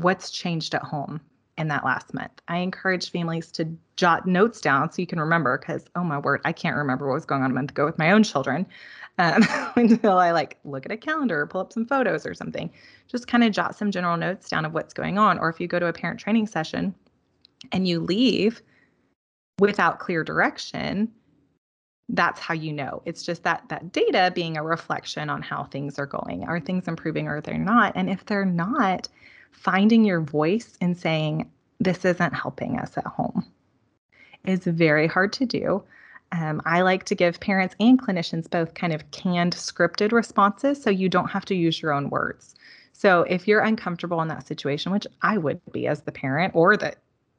what's 0.01 0.31
changed 0.31 0.75
at 0.75 0.83
home 0.83 1.21
in 1.59 1.69
that 1.69 1.85
last 1.85 2.15
month? 2.15 2.33
I 2.49 2.59
encourage 2.59 3.11
families 3.11 3.51
to 3.53 3.69
jot 3.97 4.27
notes 4.27 4.61
down 4.61 4.91
so 4.91 5.03
you 5.03 5.07
can 5.07 5.21
remember 5.21 5.59
because, 5.59 5.85
oh 5.95 6.05
my 6.05 6.19
word, 6.19 6.41
I 6.45 6.53
can't 6.53 6.77
remember 6.77 7.07
what 7.07 7.15
was 7.15 7.25
going 7.25 7.43
on 7.43 7.51
a 7.51 7.55
month 7.55 7.71
ago 7.71 7.85
with 7.85 7.99
my 7.99 8.13
own 8.13 8.23
children 8.23 8.67
um, 9.19 9.43
until 9.77 10.19
I 10.19 10.31
like 10.33 10.59
look 10.65 10.87
at 10.87 10.93
a 10.93 10.97
calendar 10.97 11.41
or 11.41 11.47
pull 11.47 11.61
up 11.61 11.73
some 11.73 11.87
photos 11.87 12.27
or 12.27 12.35
something. 12.35 12.71
Just 13.09 13.29
kind 13.29 13.45
of 13.45 13.53
jot 13.53 13.77
some 13.77 13.91
general 13.91 14.17
notes 14.17 14.49
down 14.49 14.65
of 14.65 14.75
what's 14.75 14.95
going 14.95 15.19
on. 15.19 15.39
Or 15.39 15.49
if 15.49 15.61
you 15.61 15.67
go 15.67 15.79
to 15.79 15.87
a 15.87 15.93
parent 15.93 16.21
training 16.21 16.47
session 16.47 16.95
and 17.71 17.87
you 17.87 18.01
leave 18.01 18.63
without 19.59 19.99
clear 19.99 20.25
direction, 20.25 21.13
that's 22.09 22.41
how 22.41 22.55
you 22.55 22.73
know. 22.73 23.03
It's 23.05 23.23
just 23.23 23.43
that 23.45 23.65
that 23.69 23.93
data 23.93 24.33
being 24.35 24.57
a 24.57 24.63
reflection 24.63 25.31
on 25.31 25.43
how 25.43 25.65
things 25.65 25.99
are 25.99 26.07
going. 26.07 26.45
Are 26.45 26.61
things 26.61 26.89
improving 26.89 27.29
or 27.29 27.41
they're 27.41 27.59
not? 27.59 27.93
And 27.95 28.11
if 28.11 28.25
they're 28.27 28.45
not, 28.45 29.09
finding 29.53 30.05
your 30.05 30.21
voice 30.21 30.77
and 30.81 30.97
saying, 30.97 31.51
this 31.81 32.05
isn't 32.05 32.35
helping 32.35 32.79
us 32.79 32.97
at 32.97 33.07
home 33.07 33.45
is 34.45 34.65
very 34.65 35.07
hard 35.07 35.33
to 35.35 35.47
do. 35.47 35.83
Um, 36.33 36.63
I 36.65 36.81
like 36.83 37.05
to 37.05 37.15
give 37.15 37.41
parents 37.41 37.75
and 37.79 38.01
clinicians 38.01 38.49
both 38.49 38.75
kind 38.75 38.93
of 38.93 39.11
canned 39.11 39.55
scripted 39.55 40.13
responses 40.13 40.83
so 40.83 40.91
you 40.91 41.09
don't 41.09 41.31
have 41.31 41.45
to 41.47 41.55
use 41.55 41.81
your 41.83 41.93
own 41.93 42.09
words. 42.09 42.55
So 42.93 43.23
if 43.23 43.47
you're 43.47 43.61
uncomfortable 43.61 44.21
in 44.23 44.29
that 44.29 44.47
situation, 44.47 44.93
which 44.93 45.07
I 45.23 45.37
would 45.37 45.61
be 45.73 45.87
as 45.87 46.03
the 46.03 46.13
parent 46.13 46.55
or 46.55 46.77
the 46.77 46.95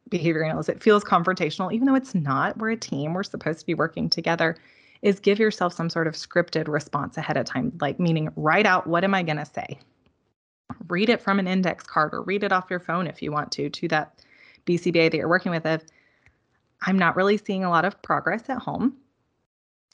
behavior 0.10 0.44
analyst, 0.44 0.70
it 0.70 0.84
feels 0.84 1.04
confrontational, 1.04 1.74
even 1.74 1.88
though 1.88 1.96
it's 1.96 2.14
not. 2.14 2.58
We're 2.58 2.72
a 2.72 2.78
team, 2.78 3.14
we're 3.14 3.24
supposed 3.24 3.60
to 3.60 3.66
be 3.66 3.74
working 3.74 4.10
together. 4.10 4.56
Is 5.02 5.20
give 5.20 5.40
yourself 5.40 5.74
some 5.74 5.90
sort 5.90 6.08
of 6.08 6.14
scripted 6.14 6.68
response 6.68 7.18
ahead 7.18 7.36
of 7.36 7.46
time, 7.46 7.74
like 7.82 8.00
meaning 8.00 8.30
write 8.36 8.66
out 8.66 8.88
what 8.88 9.04
am 9.04 9.14
I 9.14 9.24
going 9.24 9.38
to 9.38 9.46
say? 9.46 9.80
Read 10.88 11.10
it 11.10 11.22
from 11.22 11.40
an 11.40 11.48
index 11.48 11.86
card 11.86 12.14
or 12.14 12.22
read 12.22 12.44
it 12.44 12.52
off 12.52 12.70
your 12.70 12.80
phone 12.80 13.08
if 13.08 13.22
you 13.22 13.32
want 13.32 13.52
to, 13.54 13.70
to 13.70 13.88
that 13.90 14.24
BCBA 14.66 15.12
that 15.12 15.18
you're 15.18 15.28
working 15.28 15.52
with. 15.52 15.66
Of 15.66 15.84
I'm 16.82 17.00
not 17.00 17.16
really 17.16 17.38
seeing 17.38 17.64
a 17.64 17.70
lot 17.70 17.86
of 17.86 18.02
progress 18.02 18.50
at 18.50 18.60
home. 18.60 18.98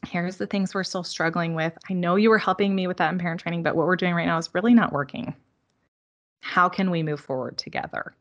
Here's 0.07 0.37
the 0.37 0.47
things 0.47 0.73
we're 0.73 0.83
still 0.83 1.03
struggling 1.03 1.55
with. 1.55 1.77
I 1.89 1.93
know 1.93 2.15
you 2.15 2.29
were 2.29 2.37
helping 2.37 2.73
me 2.73 2.87
with 2.87 2.97
that 2.97 3.11
in 3.11 3.19
parent 3.19 3.41
training, 3.41 3.63
but 3.63 3.75
what 3.75 3.85
we're 3.85 3.95
doing 3.95 4.13
right 4.13 4.25
now 4.25 4.37
is 4.37 4.53
really 4.53 4.73
not 4.73 4.93
working. 4.93 5.35
How 6.41 6.69
can 6.69 6.89
we 6.89 7.03
move 7.03 7.19
forward 7.19 7.57
together? 7.57 8.15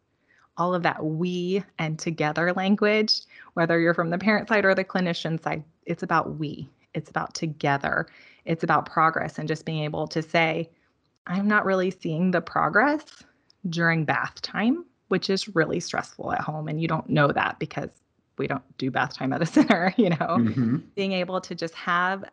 All 0.57 0.75
of 0.75 0.83
that 0.83 1.05
we 1.05 1.63
and 1.79 1.99
together 1.99 2.53
language, 2.53 3.21
whether 3.55 3.79
you're 3.79 3.95
from 3.95 4.11
the 4.11 4.19
parent 4.19 4.49
side 4.49 4.65
or 4.65 4.75
the 4.75 4.85
clinician 4.85 5.41
side, 5.41 5.63
it's 5.87 6.03
about 6.03 6.37
we. 6.37 6.69
It's 6.95 7.11
about 7.11 7.35
together. 7.35 8.09
It's 8.45 8.65
about 8.65 8.91
progress 8.91 9.39
and 9.39 9.47
just 9.47 9.65
being 9.65 9.85
able 9.85 10.09
to 10.09 10.21
say, 10.21 10.69
I'm 11.29 11.47
not 11.47 11.65
really 11.65 11.91
seeing 11.91 12.31
the 12.31 12.41
progress 12.41 13.05
during 13.69 14.05
bath 14.05 14.41
time, 14.43 14.85
which 15.09 15.31
is 15.31 15.55
really 15.55 15.81
stressful 15.81 16.33
at 16.33 16.41
home. 16.41 16.69
And 16.69 16.81
you 16.81 16.89
don't 16.89 17.09
know 17.09 17.29
that 17.29 17.59
because 17.59 17.91
we 18.39 18.47
don't 18.47 18.65
do 18.79 18.91
bath 18.91 19.15
time 19.15 19.33
at 19.33 19.43
a 19.43 19.47
center, 19.57 19.95
you 19.97 20.11
know, 20.11 20.17
mm-hmm. 20.17 20.77
being 20.95 21.13
able 21.13 21.41
to 21.43 21.55
just 21.55 21.75
have 21.75 22.25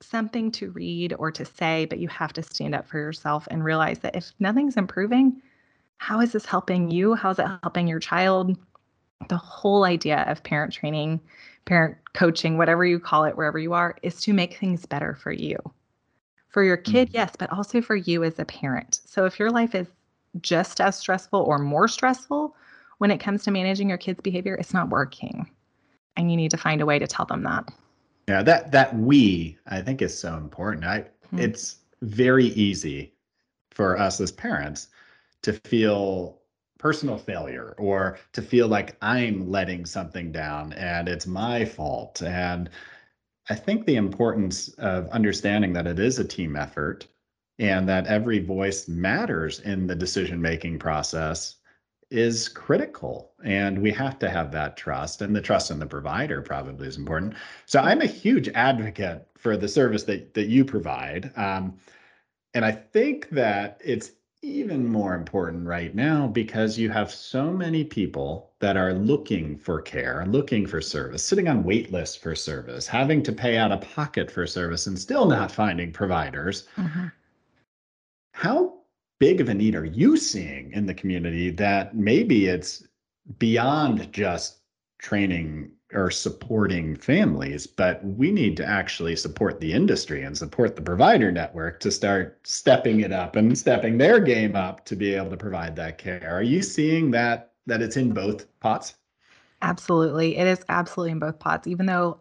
something 0.00 0.50
to 0.52 0.70
read 0.70 1.14
or 1.18 1.30
to 1.30 1.44
say, 1.44 1.86
but 1.86 1.98
you 1.98 2.08
have 2.08 2.32
to 2.34 2.42
stand 2.42 2.74
up 2.74 2.86
for 2.86 2.98
yourself 2.98 3.46
and 3.50 3.64
realize 3.64 3.98
that 4.00 4.16
if 4.16 4.32
nothing's 4.38 4.76
improving, 4.76 5.40
how 5.98 6.20
is 6.20 6.32
this 6.32 6.44
helping 6.44 6.90
you? 6.90 7.14
How's 7.14 7.38
it 7.38 7.46
helping 7.62 7.88
your 7.88 8.00
child? 8.00 8.56
The 9.28 9.36
whole 9.36 9.84
idea 9.84 10.24
of 10.28 10.42
parent 10.42 10.72
training, 10.72 11.20
parent 11.64 11.96
coaching, 12.12 12.58
whatever 12.58 12.84
you 12.84 13.00
call 13.00 13.24
it, 13.24 13.36
wherever 13.36 13.58
you 13.58 13.72
are, 13.72 13.96
is 14.02 14.20
to 14.22 14.34
make 14.34 14.56
things 14.58 14.84
better 14.84 15.14
for 15.14 15.32
you. 15.32 15.56
For 16.56 16.64
your 16.64 16.78
kid, 16.78 17.08
mm-hmm. 17.08 17.16
yes, 17.16 17.32
but 17.38 17.52
also 17.52 17.82
for 17.82 17.96
you 17.96 18.24
as 18.24 18.38
a 18.38 18.46
parent. 18.46 19.02
So 19.04 19.26
if 19.26 19.38
your 19.38 19.50
life 19.50 19.74
is 19.74 19.88
just 20.40 20.80
as 20.80 20.96
stressful 20.96 21.42
or 21.42 21.58
more 21.58 21.86
stressful, 21.86 22.56
when 22.96 23.10
it 23.10 23.18
comes 23.18 23.44
to 23.44 23.50
managing 23.50 23.90
your 23.90 23.98
kids' 23.98 24.22
behavior, 24.22 24.54
it's 24.54 24.72
not 24.72 24.88
working. 24.88 25.50
And 26.16 26.30
you 26.30 26.36
need 26.38 26.50
to 26.52 26.56
find 26.56 26.80
a 26.80 26.86
way 26.86 26.98
to 26.98 27.06
tell 27.06 27.26
them 27.26 27.42
that. 27.42 27.68
Yeah, 28.26 28.42
that 28.44 28.72
that 28.72 28.96
we 28.96 29.58
I 29.66 29.82
think 29.82 30.00
is 30.00 30.18
so 30.18 30.34
important. 30.38 30.86
I 30.86 31.00
mm-hmm. 31.00 31.40
it's 31.40 31.76
very 32.00 32.46
easy 32.46 33.12
for 33.70 33.98
us 33.98 34.18
as 34.18 34.32
parents 34.32 34.88
to 35.42 35.52
feel 35.52 36.38
personal 36.78 37.18
failure 37.18 37.74
or 37.76 38.18
to 38.32 38.40
feel 38.40 38.66
like 38.66 38.96
I'm 39.02 39.50
letting 39.50 39.84
something 39.84 40.32
down 40.32 40.72
and 40.72 41.06
it's 41.06 41.26
my 41.26 41.66
fault. 41.66 42.22
And 42.22 42.70
I 43.48 43.54
think 43.54 43.86
the 43.86 43.96
importance 43.96 44.68
of 44.74 45.08
understanding 45.10 45.72
that 45.74 45.86
it 45.86 45.98
is 45.98 46.18
a 46.18 46.24
team 46.24 46.56
effort 46.56 47.06
and 47.58 47.88
that 47.88 48.06
every 48.06 48.40
voice 48.40 48.88
matters 48.88 49.60
in 49.60 49.86
the 49.86 49.94
decision 49.94 50.40
making 50.42 50.78
process 50.78 51.56
is 52.10 52.48
critical. 52.48 53.32
And 53.44 53.80
we 53.80 53.90
have 53.92 54.18
to 54.20 54.28
have 54.28 54.52
that 54.52 54.76
trust 54.76 55.22
and 55.22 55.34
the 55.34 55.40
trust 55.40 55.70
in 55.70 55.78
the 55.78 55.86
provider 55.86 56.42
probably 56.42 56.86
is 56.86 56.96
important. 56.96 57.34
So 57.66 57.80
i'm 57.80 58.00
a 58.00 58.06
huge 58.06 58.48
advocate 58.50 59.26
for 59.36 59.56
the 59.56 59.68
service 59.68 60.04
that, 60.04 60.34
that 60.34 60.46
you 60.46 60.64
provide. 60.64 61.32
Um, 61.36 61.78
and 62.54 62.64
i 62.64 62.72
think 62.72 63.28
that 63.30 63.80
it's 63.84 64.12
even 64.42 64.86
more 64.86 65.14
important 65.14 65.66
right 65.66 65.94
now 65.94 66.26
because 66.26 66.78
you 66.78 66.90
have 66.90 67.10
so 67.10 67.50
many 67.50 67.82
people 67.82 68.52
that 68.60 68.76
are 68.76 68.92
looking 68.92 69.56
for 69.56 69.80
care 69.80 70.24
looking 70.26 70.66
for 70.66 70.80
service 70.80 71.22
sitting 71.22 71.48
on 71.48 71.64
wait 71.64 71.90
lists 71.90 72.16
for 72.16 72.34
service 72.34 72.86
having 72.86 73.22
to 73.22 73.32
pay 73.32 73.56
out 73.56 73.72
of 73.72 73.80
pocket 73.80 74.30
for 74.30 74.46
service 74.46 74.86
and 74.86 74.98
still 74.98 75.26
not 75.26 75.50
finding 75.50 75.90
providers 75.90 76.68
mm-hmm. 76.76 77.06
how 78.32 78.74
big 79.18 79.40
of 79.40 79.48
a 79.48 79.54
need 79.54 79.74
are 79.74 79.86
you 79.86 80.16
seeing 80.16 80.70
in 80.72 80.84
the 80.84 80.94
community 80.94 81.50
that 81.50 81.96
maybe 81.96 82.46
it's 82.46 82.86
beyond 83.38 84.12
just 84.12 84.58
training 85.06 85.70
or 85.94 86.10
supporting 86.10 86.96
families, 86.96 87.64
but 87.64 88.04
we 88.04 88.32
need 88.32 88.56
to 88.56 88.66
actually 88.66 89.14
support 89.14 89.60
the 89.60 89.72
industry 89.72 90.24
and 90.24 90.36
support 90.36 90.74
the 90.74 90.82
provider 90.82 91.30
network 91.30 91.78
to 91.78 91.92
start 91.92 92.40
stepping 92.42 93.00
it 93.00 93.12
up 93.12 93.36
and 93.36 93.56
stepping 93.56 93.98
their 93.98 94.18
game 94.18 94.56
up 94.56 94.84
to 94.84 94.96
be 94.96 95.14
able 95.14 95.30
to 95.30 95.36
provide 95.36 95.76
that 95.76 95.96
care. 95.96 96.28
Are 96.28 96.42
you 96.42 96.60
seeing 96.60 97.12
that 97.12 97.52
that 97.66 97.82
it's 97.82 97.96
in 97.96 98.12
both 98.12 98.46
pots? 98.58 98.94
Absolutely. 99.62 100.36
It 100.36 100.48
is 100.48 100.64
absolutely 100.68 101.12
in 101.12 101.20
both 101.20 101.38
pots, 101.38 101.68
even 101.68 101.86
though 101.86 102.20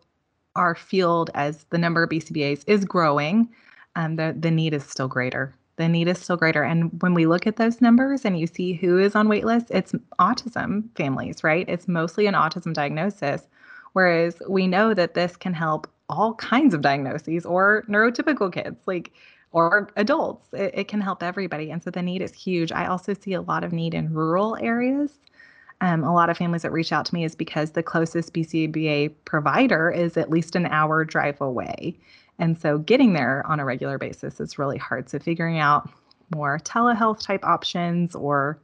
our 0.55 0.75
field 0.75 1.31
as 1.33 1.63
the 1.71 1.79
number 1.79 2.03
of 2.03 2.11
BCBAs 2.11 2.63
is 2.67 2.85
growing, 2.85 3.49
um, 3.95 4.15
the, 4.15 4.35
the 4.37 4.51
need 4.51 4.75
is 4.75 4.83
still 4.83 5.07
greater 5.07 5.55
the 5.77 5.87
need 5.87 6.07
is 6.07 6.19
still 6.19 6.37
greater. 6.37 6.63
And 6.63 6.91
when 7.01 7.13
we 7.13 7.25
look 7.25 7.45
at 7.47 7.57
those 7.57 7.81
numbers 7.81 8.25
and 8.25 8.39
you 8.39 8.47
see 8.47 8.73
who 8.73 8.97
is 8.97 9.15
on 9.15 9.27
waitlist, 9.27 9.67
it's 9.69 9.93
autism 10.19 10.85
families, 10.95 11.43
right? 11.43 11.67
It's 11.67 11.87
mostly 11.87 12.27
an 12.27 12.33
autism 12.33 12.73
diagnosis. 12.73 13.47
Whereas 13.93 14.41
we 14.49 14.67
know 14.67 14.93
that 14.93 15.13
this 15.13 15.35
can 15.35 15.53
help 15.53 15.87
all 16.09 16.35
kinds 16.35 16.73
of 16.73 16.81
diagnoses 16.81 17.45
or 17.45 17.83
neurotypical 17.89 18.51
kids, 18.51 18.77
like 18.85 19.11
or 19.51 19.89
adults. 19.95 20.53
It, 20.53 20.71
it 20.73 20.87
can 20.87 21.01
help 21.01 21.23
everybody. 21.23 21.71
And 21.71 21.81
so 21.81 21.89
the 21.89 22.01
need 22.01 22.21
is 22.21 22.33
huge. 22.33 22.71
I 22.71 22.87
also 22.87 23.13
see 23.13 23.33
a 23.33 23.41
lot 23.41 23.63
of 23.63 23.71
need 23.71 23.93
in 23.93 24.13
rural 24.13 24.57
areas. 24.57 25.11
Um, 25.81 26.03
a 26.03 26.13
lot 26.13 26.29
of 26.29 26.37
families 26.37 26.61
that 26.61 26.71
reach 26.71 26.91
out 26.91 27.05
to 27.05 27.13
me 27.13 27.23
is 27.23 27.35
because 27.35 27.71
the 27.71 27.83
closest 27.83 28.33
BCBA 28.33 29.13
provider 29.25 29.89
is 29.89 30.17
at 30.17 30.29
least 30.29 30.55
an 30.55 30.65
hour 30.65 31.03
drive 31.03 31.39
away. 31.41 31.97
And 32.39 32.59
so 32.59 32.77
getting 32.77 33.13
there 33.13 33.45
on 33.47 33.59
a 33.59 33.65
regular 33.65 33.97
basis 33.97 34.39
is 34.39 34.59
really 34.59 34.77
hard. 34.77 35.09
So 35.09 35.19
figuring 35.19 35.59
out 35.59 35.89
more 36.33 36.59
telehealth 36.59 37.21
type 37.21 37.45
options, 37.45 38.15
or 38.15 38.59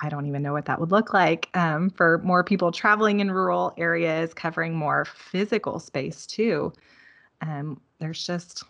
I 0.00 0.08
don't 0.08 0.26
even 0.26 0.42
know 0.42 0.52
what 0.52 0.66
that 0.66 0.80
would 0.80 0.90
look 0.90 1.14
like 1.14 1.48
um, 1.54 1.90
for 1.90 2.18
more 2.18 2.44
people 2.44 2.72
traveling 2.72 3.20
in 3.20 3.30
rural 3.30 3.72
areas, 3.76 4.34
covering 4.34 4.74
more 4.74 5.04
physical 5.04 5.78
space 5.78 6.26
too. 6.26 6.72
Um, 7.40 7.80
there's 7.98 8.26
just 8.26 8.64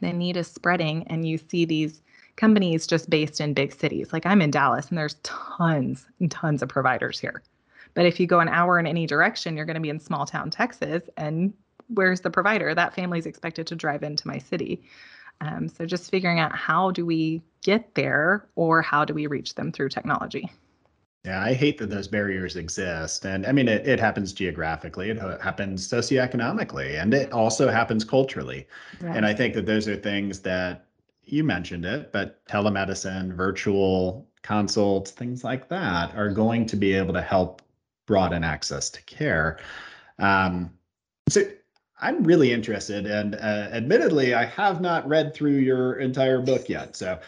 the 0.00 0.12
need 0.12 0.36
is 0.36 0.46
spreading, 0.46 1.06
and 1.08 1.26
you 1.26 1.38
see 1.38 1.64
these 1.64 2.02
companies 2.36 2.86
just 2.86 3.10
based 3.10 3.40
in 3.40 3.54
big 3.54 3.72
cities. 3.72 4.12
Like 4.12 4.26
I'm 4.26 4.42
in 4.42 4.50
Dallas, 4.50 4.88
and 4.88 4.98
there's 4.98 5.16
tons 5.22 6.06
and 6.20 6.30
tons 6.30 6.62
of 6.62 6.68
providers 6.68 7.18
here. 7.18 7.42
But 7.94 8.06
if 8.06 8.20
you 8.20 8.26
go 8.26 8.38
an 8.40 8.48
hour 8.48 8.78
in 8.78 8.86
any 8.86 9.06
direction, 9.06 9.56
you're 9.56 9.66
going 9.66 9.74
to 9.74 9.80
be 9.80 9.88
in 9.88 9.98
small 9.98 10.26
town 10.26 10.50
Texas. 10.50 11.02
And 11.16 11.52
where's 11.88 12.20
the 12.20 12.30
provider? 12.30 12.74
That 12.74 12.94
family's 12.94 13.26
expected 13.26 13.66
to 13.68 13.76
drive 13.76 14.02
into 14.02 14.26
my 14.26 14.38
city. 14.38 14.82
Um, 15.40 15.68
so 15.68 15.86
just 15.86 16.10
figuring 16.10 16.40
out 16.40 16.54
how 16.54 16.90
do 16.90 17.06
we 17.06 17.42
get 17.62 17.94
there 17.94 18.46
or 18.56 18.82
how 18.82 19.04
do 19.04 19.14
we 19.14 19.26
reach 19.26 19.54
them 19.54 19.72
through 19.72 19.88
technology? 19.90 20.50
Yeah, 21.24 21.42
I 21.42 21.52
hate 21.52 21.78
that 21.78 21.90
those 21.90 22.08
barriers 22.08 22.56
exist. 22.56 23.24
And 23.24 23.44
I 23.44 23.52
mean, 23.52 23.68
it, 23.68 23.86
it 23.86 24.00
happens 24.00 24.32
geographically, 24.32 25.10
it 25.10 25.18
happens 25.42 25.86
socioeconomically, 25.86 27.00
and 27.00 27.12
it 27.12 27.32
also 27.32 27.68
happens 27.68 28.04
culturally. 28.04 28.66
Right. 29.00 29.16
And 29.16 29.26
I 29.26 29.34
think 29.34 29.54
that 29.54 29.66
those 29.66 29.88
are 29.88 29.96
things 29.96 30.40
that 30.40 30.86
you 31.24 31.44
mentioned 31.44 31.84
it, 31.84 32.12
but 32.12 32.44
telemedicine, 32.46 33.34
virtual 33.34 34.26
consults, 34.42 35.10
things 35.10 35.44
like 35.44 35.68
that 35.68 36.14
are 36.16 36.30
going 36.30 36.64
to 36.66 36.76
be 36.76 36.94
able 36.94 37.12
to 37.12 37.22
help 37.22 37.62
broaden 38.06 38.42
access 38.42 38.88
to 38.90 39.02
care. 39.02 39.58
Um, 40.18 40.70
so 41.28 41.42
I'm 42.00 42.22
really 42.22 42.52
interested, 42.52 43.06
and 43.06 43.34
uh, 43.34 43.68
admittedly, 43.72 44.34
I 44.34 44.44
have 44.44 44.80
not 44.80 45.06
read 45.08 45.34
through 45.34 45.56
your 45.58 45.94
entire 45.94 46.40
book 46.40 46.68
yet. 46.68 46.94
So 46.94 47.18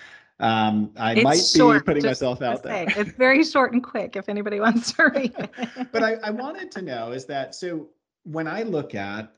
um, 0.41 0.93
I 0.97 1.15
it's 1.15 1.25
might 1.25 1.45
short, 1.45 1.85
be 1.85 1.93
putting 1.93 2.07
myself 2.07 2.41
out 2.41 2.63
there. 2.63 2.87
It's 2.97 3.13
very 3.13 3.45
short 3.45 3.73
and 3.73 3.83
quick 3.83 4.17
if 4.17 4.29
anybody 4.29 4.61
wants 4.67 4.93
to 4.93 5.11
read 5.15 5.35
it. 5.37 5.93
but 5.93 6.03
I, 6.03 6.15
I 6.23 6.31
wanted 6.31 6.71
to 6.73 6.83
know 6.83 7.13
is 7.13 7.27
that 7.27 7.55
so 7.55 7.89
when 8.25 8.47
I 8.47 8.63
look 8.63 8.95
at 8.95 9.33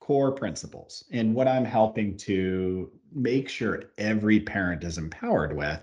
core 0.00 0.30
principles 0.30 1.04
and 1.10 1.34
what 1.34 1.48
I'm 1.48 1.64
helping 1.64 2.16
to 2.18 2.90
make 3.12 3.48
sure 3.48 3.84
every 3.98 4.38
parent 4.38 4.84
is 4.84 4.98
empowered 4.98 5.56
with, 5.56 5.80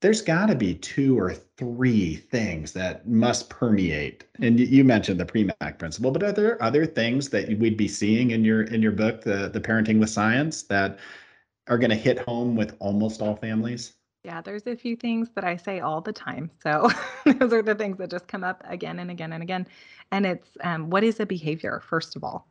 there's 0.00 0.22
got 0.22 0.46
to 0.46 0.54
be 0.54 0.74
two 0.74 1.18
or 1.18 1.34
three 1.34 2.16
things 2.16 2.72
that 2.72 3.06
must 3.06 3.50
permeate. 3.50 4.24
And 4.40 4.58
you 4.58 4.82
mentioned 4.82 5.20
the 5.20 5.26
Premack 5.26 5.78
principle, 5.78 6.10
but 6.10 6.22
are 6.22 6.32
there 6.32 6.62
other 6.62 6.86
things 6.86 7.28
that 7.30 7.58
we'd 7.58 7.76
be 7.76 7.88
seeing 7.88 8.30
in 8.30 8.44
your 8.44 8.62
in 8.62 8.80
your 8.80 8.92
book, 8.92 9.22
the 9.22 9.50
the 9.52 9.60
parenting 9.60 10.00
with 10.00 10.10
science, 10.10 10.62
that 10.64 10.98
are 11.68 11.78
going 11.78 11.90
to 11.90 11.96
hit 11.96 12.18
home 12.20 12.56
with 12.56 12.76
almost 12.80 13.20
all 13.20 13.36
families? 13.36 13.94
Yeah, 14.24 14.42
there's 14.42 14.66
a 14.66 14.76
few 14.76 14.96
things 14.96 15.30
that 15.34 15.44
I 15.44 15.56
say 15.56 15.80
all 15.80 16.00
the 16.00 16.12
time. 16.12 16.50
So 16.62 16.90
those 17.24 17.52
are 17.52 17.62
the 17.62 17.74
things 17.74 17.98
that 17.98 18.10
just 18.10 18.28
come 18.28 18.44
up 18.44 18.62
again 18.66 18.98
and 18.98 19.10
again 19.10 19.32
and 19.32 19.42
again. 19.42 19.66
And 20.12 20.26
it's 20.26 20.48
um, 20.62 20.90
what 20.90 21.04
is 21.04 21.20
a 21.20 21.26
behavior, 21.26 21.82
first 21.86 22.16
of 22.16 22.24
all? 22.24 22.46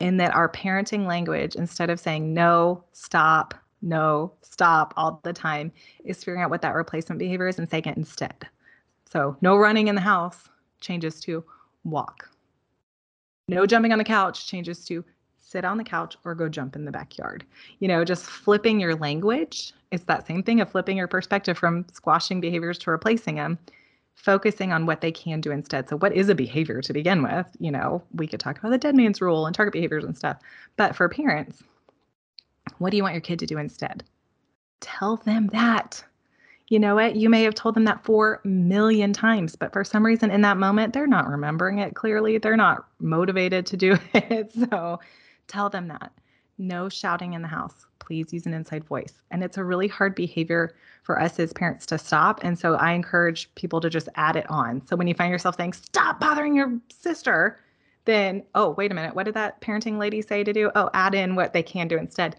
In 0.00 0.16
that 0.18 0.34
our 0.34 0.48
parenting 0.48 1.06
language, 1.06 1.54
instead 1.56 1.90
of 1.90 2.00
saying 2.00 2.34
no, 2.34 2.84
stop, 2.92 3.54
no, 3.82 4.32
stop 4.42 4.94
all 4.96 5.20
the 5.24 5.32
time, 5.32 5.72
is 6.04 6.18
figuring 6.18 6.42
out 6.42 6.50
what 6.50 6.62
that 6.62 6.74
replacement 6.74 7.18
behavior 7.18 7.48
is 7.48 7.58
and 7.58 7.68
saying 7.68 7.84
it 7.86 7.96
instead. 7.96 8.48
So 9.10 9.36
no 9.40 9.56
running 9.56 9.88
in 9.88 9.94
the 9.94 10.00
house 10.00 10.48
changes 10.80 11.20
to 11.20 11.44
walk. 11.84 12.28
No 13.48 13.66
jumping 13.66 13.92
on 13.92 13.98
the 13.98 14.04
couch 14.04 14.46
changes 14.46 14.84
to 14.86 15.04
sit 15.38 15.64
on 15.64 15.76
the 15.76 15.84
couch 15.84 16.16
or 16.24 16.34
go 16.34 16.48
jump 16.48 16.76
in 16.76 16.84
the 16.84 16.92
backyard. 16.92 17.44
You 17.80 17.88
know, 17.88 18.04
just 18.04 18.24
flipping 18.24 18.80
your 18.80 18.94
language. 18.94 19.74
It's 19.90 20.04
that 20.04 20.26
same 20.26 20.42
thing 20.42 20.60
of 20.60 20.70
flipping 20.70 20.96
your 20.96 21.08
perspective 21.08 21.58
from 21.58 21.84
squashing 21.92 22.40
behaviors 22.40 22.78
to 22.78 22.90
replacing 22.90 23.34
them, 23.34 23.58
focusing 24.14 24.72
on 24.72 24.86
what 24.86 25.02
they 25.02 25.12
can 25.12 25.40
do 25.40 25.50
instead. 25.50 25.88
So, 25.88 25.98
what 25.98 26.14
is 26.14 26.30
a 26.30 26.34
behavior 26.34 26.80
to 26.80 26.92
begin 26.92 27.22
with? 27.22 27.46
You 27.58 27.70
know, 27.70 28.02
we 28.14 28.26
could 28.26 28.40
talk 28.40 28.58
about 28.58 28.70
the 28.70 28.78
dead 28.78 28.94
man's 28.94 29.20
rule 29.20 29.44
and 29.44 29.54
target 29.54 29.72
behaviors 29.72 30.04
and 30.04 30.16
stuff. 30.16 30.38
But 30.76 30.96
for 30.96 31.08
parents, 31.08 31.62
what 32.78 32.90
do 32.90 32.96
you 32.96 33.02
want 33.02 33.14
your 33.14 33.20
kid 33.20 33.38
to 33.40 33.46
do 33.46 33.58
instead? 33.58 34.04
Tell 34.80 35.16
them 35.16 35.48
that. 35.52 36.04
You 36.68 36.78
know 36.78 36.94
what? 36.94 37.16
You 37.16 37.28
may 37.28 37.42
have 37.42 37.54
told 37.54 37.74
them 37.74 37.84
that 37.84 38.04
four 38.04 38.40
million 38.44 39.12
times, 39.12 39.56
but 39.56 39.72
for 39.72 39.84
some 39.84 40.06
reason 40.06 40.30
in 40.30 40.40
that 40.40 40.56
moment, 40.56 40.92
they're 40.92 41.06
not 41.06 41.28
remembering 41.28 41.78
it 41.78 41.94
clearly. 41.94 42.38
They're 42.38 42.56
not 42.56 42.86
motivated 42.98 43.66
to 43.66 43.76
do 43.76 43.98
it. 44.14 44.52
So 44.52 44.98
Tell 45.48 45.68
them 45.68 45.88
that. 45.88 46.12
No 46.58 46.88
shouting 46.88 47.34
in 47.34 47.42
the 47.42 47.48
house. 47.48 47.86
Please 47.98 48.32
use 48.32 48.46
an 48.46 48.54
inside 48.54 48.84
voice. 48.84 49.22
And 49.30 49.44
it's 49.44 49.58
a 49.58 49.64
really 49.64 49.88
hard 49.88 50.14
behavior 50.14 50.74
for 51.02 51.20
us 51.20 51.38
as 51.38 51.52
parents 51.52 51.86
to 51.86 51.98
stop. 51.98 52.42
And 52.42 52.58
so 52.58 52.74
I 52.74 52.92
encourage 52.92 53.54
people 53.54 53.80
to 53.80 53.90
just 53.90 54.08
add 54.14 54.36
it 54.36 54.48
on. 54.50 54.86
So 54.86 54.96
when 54.96 55.06
you 55.06 55.14
find 55.14 55.30
yourself 55.30 55.56
saying, 55.56 55.74
stop 55.74 56.20
bothering 56.20 56.54
your 56.54 56.78
sister, 56.88 57.60
then, 58.04 58.42
oh, 58.54 58.70
wait 58.70 58.90
a 58.90 58.94
minute. 58.94 59.14
What 59.14 59.24
did 59.24 59.34
that 59.34 59.60
parenting 59.60 59.98
lady 59.98 60.22
say 60.22 60.42
to 60.42 60.52
do? 60.52 60.70
Oh, 60.74 60.90
add 60.94 61.14
in 61.14 61.34
what 61.34 61.52
they 61.52 61.62
can 61.62 61.86
do 61.86 61.98
instead. 61.98 62.36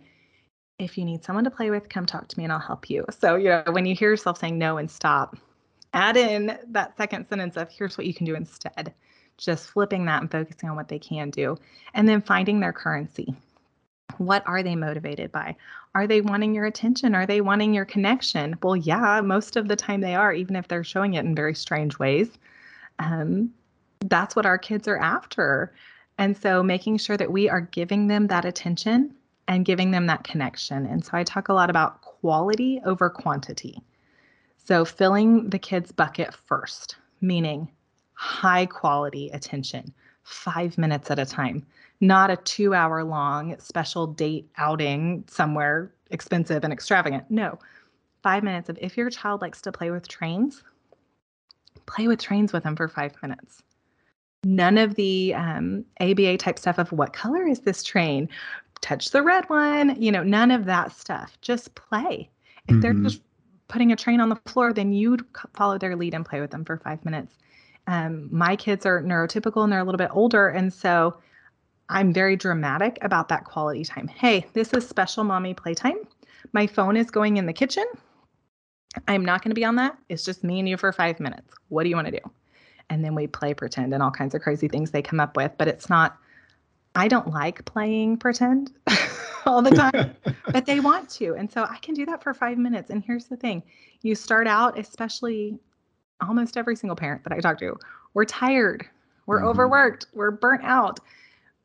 If 0.79 0.97
you 0.97 1.05
need 1.05 1.23
someone 1.23 1.43
to 1.43 1.51
play 1.51 1.69
with, 1.69 1.89
come 1.89 2.05
talk 2.05 2.27
to 2.27 2.37
me 2.37 2.43
and 2.43 2.53
I'll 2.53 2.59
help 2.59 2.89
you. 2.89 3.05
So, 3.19 3.35
you 3.35 3.49
know, 3.49 3.63
when 3.69 3.85
you 3.85 3.95
hear 3.95 4.09
yourself 4.09 4.39
saying 4.39 4.57
no 4.57 4.77
and 4.77 4.89
stop, 4.89 5.37
add 5.93 6.17
in 6.17 6.57
that 6.69 6.97
second 6.97 7.27
sentence 7.27 7.57
of 7.57 7.69
here's 7.71 7.97
what 7.97 8.07
you 8.07 8.13
can 8.13 8.25
do 8.25 8.35
instead 8.35 8.93
just 9.37 9.67
flipping 9.67 10.05
that 10.05 10.21
and 10.21 10.31
focusing 10.31 10.69
on 10.69 10.75
what 10.75 10.87
they 10.87 10.99
can 10.99 11.29
do, 11.29 11.57
and 11.93 12.07
then 12.07 12.21
finding 12.21 12.59
their 12.59 12.73
currency. 12.73 13.35
What 14.17 14.43
are 14.45 14.61
they 14.61 14.75
motivated 14.75 15.31
by? 15.31 15.55
Are 15.95 16.07
they 16.07 16.21
wanting 16.21 16.53
your 16.53 16.65
attention? 16.65 17.15
Are 17.15 17.25
they 17.25 17.41
wanting 17.41 17.73
your 17.73 17.85
connection? 17.85 18.55
Well, 18.61 18.75
yeah, 18.75 19.21
most 19.21 19.55
of 19.55 19.67
the 19.67 19.75
time 19.75 20.01
they 20.01 20.15
are, 20.15 20.33
even 20.33 20.55
if 20.55 20.67
they're 20.67 20.83
showing 20.83 21.15
it 21.15 21.25
in 21.25 21.35
very 21.35 21.55
strange 21.55 21.97
ways. 21.97 22.29
Um, 22.99 23.51
that's 24.01 24.35
what 24.35 24.45
our 24.45 24.57
kids 24.57 24.87
are 24.87 24.97
after. 24.97 25.73
And 26.17 26.37
so 26.37 26.61
making 26.61 26.97
sure 26.97 27.17
that 27.17 27.31
we 27.31 27.49
are 27.49 27.61
giving 27.61 28.07
them 28.07 28.27
that 28.27 28.45
attention 28.45 29.15
and 29.47 29.65
giving 29.65 29.91
them 29.91 30.07
that 30.07 30.23
connection. 30.23 30.85
And 30.85 31.03
so 31.03 31.11
I 31.13 31.23
talk 31.23 31.49
a 31.49 31.53
lot 31.53 31.69
about 31.69 32.01
quality 32.01 32.81
over 32.85 33.09
quantity. 33.09 33.81
So 34.57 34.85
filling 34.85 35.49
the 35.49 35.59
kids' 35.59 35.91
bucket 35.91 36.33
first, 36.33 36.95
meaning 37.21 37.69
high 38.13 38.65
quality 38.65 39.29
attention, 39.29 39.93
five 40.23 40.77
minutes 40.77 41.11
at 41.11 41.19
a 41.19 41.25
time, 41.25 41.65
not 41.99 42.31
a 42.31 42.37
two 42.37 42.73
hour 42.73 43.03
long 43.03 43.59
special 43.59 44.07
date 44.07 44.49
outing 44.57 45.25
somewhere 45.27 45.91
expensive 46.11 46.63
and 46.63 46.71
extravagant. 46.71 47.29
No, 47.29 47.59
five 48.21 48.43
minutes 48.43 48.69
of 48.69 48.77
if 48.81 48.95
your 48.95 49.09
child 49.09 49.41
likes 49.41 49.61
to 49.61 49.71
play 49.71 49.91
with 49.91 50.07
trains, 50.07 50.63
play 51.85 52.07
with 52.07 52.21
trains 52.21 52.53
with 52.53 52.63
them 52.63 52.75
for 52.75 52.87
five 52.87 53.13
minutes. 53.21 53.63
None 54.45 54.77
of 54.77 54.95
the 54.95 55.33
um, 55.35 55.85
ABA 56.01 56.37
type 56.37 56.59
stuff 56.59 56.77
of 56.77 56.91
what 56.91 57.13
color 57.13 57.47
is 57.47 57.61
this 57.61 57.83
train? 57.83 58.27
Touch 58.83 59.11
the 59.11 59.23
red 59.23 59.49
one. 59.49 59.99
You 59.99 60.11
know, 60.11 60.23
none 60.23 60.51
of 60.51 60.65
that 60.65 60.91
stuff. 60.91 61.37
Just 61.41 61.73
play. 61.73 62.29
If 62.67 62.73
mm-hmm. 62.73 62.81
they're 62.81 62.93
just 62.93 63.21
putting 63.69 63.93
a 63.93 63.95
train 63.95 64.19
on 64.19 64.27
the 64.27 64.35
floor, 64.45 64.73
then 64.73 64.91
you'd 64.91 65.25
follow 65.53 65.77
their 65.77 65.95
lead 65.95 66.13
and 66.13 66.25
play 66.25 66.41
with 66.41 66.51
them 66.51 66.65
for 66.65 66.77
five 66.77 67.03
minutes. 67.05 67.37
Um, 67.87 68.27
my 68.29 68.57
kids 68.57 68.85
are 68.85 69.01
neurotypical 69.01 69.63
and 69.63 69.71
they're 69.71 69.79
a 69.79 69.83
little 69.85 69.97
bit 69.97 70.11
older. 70.11 70.49
And 70.49 70.71
so 70.71 71.17
I'm 71.87 72.13
very 72.13 72.35
dramatic 72.35 72.97
about 73.01 73.29
that 73.29 73.45
quality 73.45 73.85
time. 73.85 74.07
Hey, 74.07 74.45
this 74.53 74.73
is 74.73 74.87
special 74.87 75.23
mommy 75.23 75.53
playtime. 75.53 75.97
My 76.51 76.67
phone 76.67 76.97
is 76.97 77.09
going 77.09 77.37
in 77.37 77.45
the 77.45 77.53
kitchen. 77.53 77.85
I'm 79.07 79.23
not 79.23 79.43
going 79.43 79.51
to 79.51 79.55
be 79.55 79.65
on 79.65 79.75
that. 79.77 79.97
It's 80.09 80.25
just 80.25 80.43
me 80.43 80.59
and 80.59 80.67
you 80.67 80.75
for 80.75 80.91
five 80.91 81.19
minutes. 81.19 81.53
What 81.69 81.83
do 81.83 81.89
you 81.89 81.95
want 81.95 82.07
to 82.07 82.11
do? 82.11 82.31
And 82.89 83.03
then 83.03 83.15
we 83.15 83.27
play 83.27 83.53
pretend 83.53 83.93
and 83.93 84.03
all 84.03 84.11
kinds 84.11 84.35
of 84.35 84.41
crazy 84.41 84.67
things 84.67 84.91
they 84.91 85.01
come 85.01 85.19
up 85.19 85.37
with. 85.37 85.53
But 85.57 85.67
it's 85.67 85.89
not, 85.89 86.17
I 86.95 87.07
don't 87.07 87.29
like 87.29 87.65
playing 87.65 88.17
pretend 88.17 88.71
all 89.45 89.61
the 89.61 89.71
time, 89.75 90.15
but 90.51 90.65
they 90.65 90.79
want 90.79 91.09
to. 91.11 91.33
And 91.33 91.51
so 91.51 91.63
I 91.63 91.77
can 91.77 91.93
do 91.93 92.05
that 92.05 92.23
for 92.23 92.33
five 92.33 92.57
minutes. 92.57 92.89
And 92.89 93.03
here's 93.03 93.25
the 93.25 93.37
thing 93.37 93.63
you 94.01 94.15
start 94.15 94.47
out, 94.47 94.77
especially 94.77 95.57
almost 96.21 96.57
every 96.57 96.75
single 96.75 96.95
parent 96.95 97.23
that 97.23 97.33
I 97.33 97.39
talk 97.39 97.59
to, 97.59 97.77
we're 98.13 98.25
tired, 98.25 98.85
we're 99.25 99.39
mm-hmm. 99.39 99.47
overworked, 99.47 100.07
we're 100.13 100.31
burnt 100.31 100.63
out. 100.63 100.99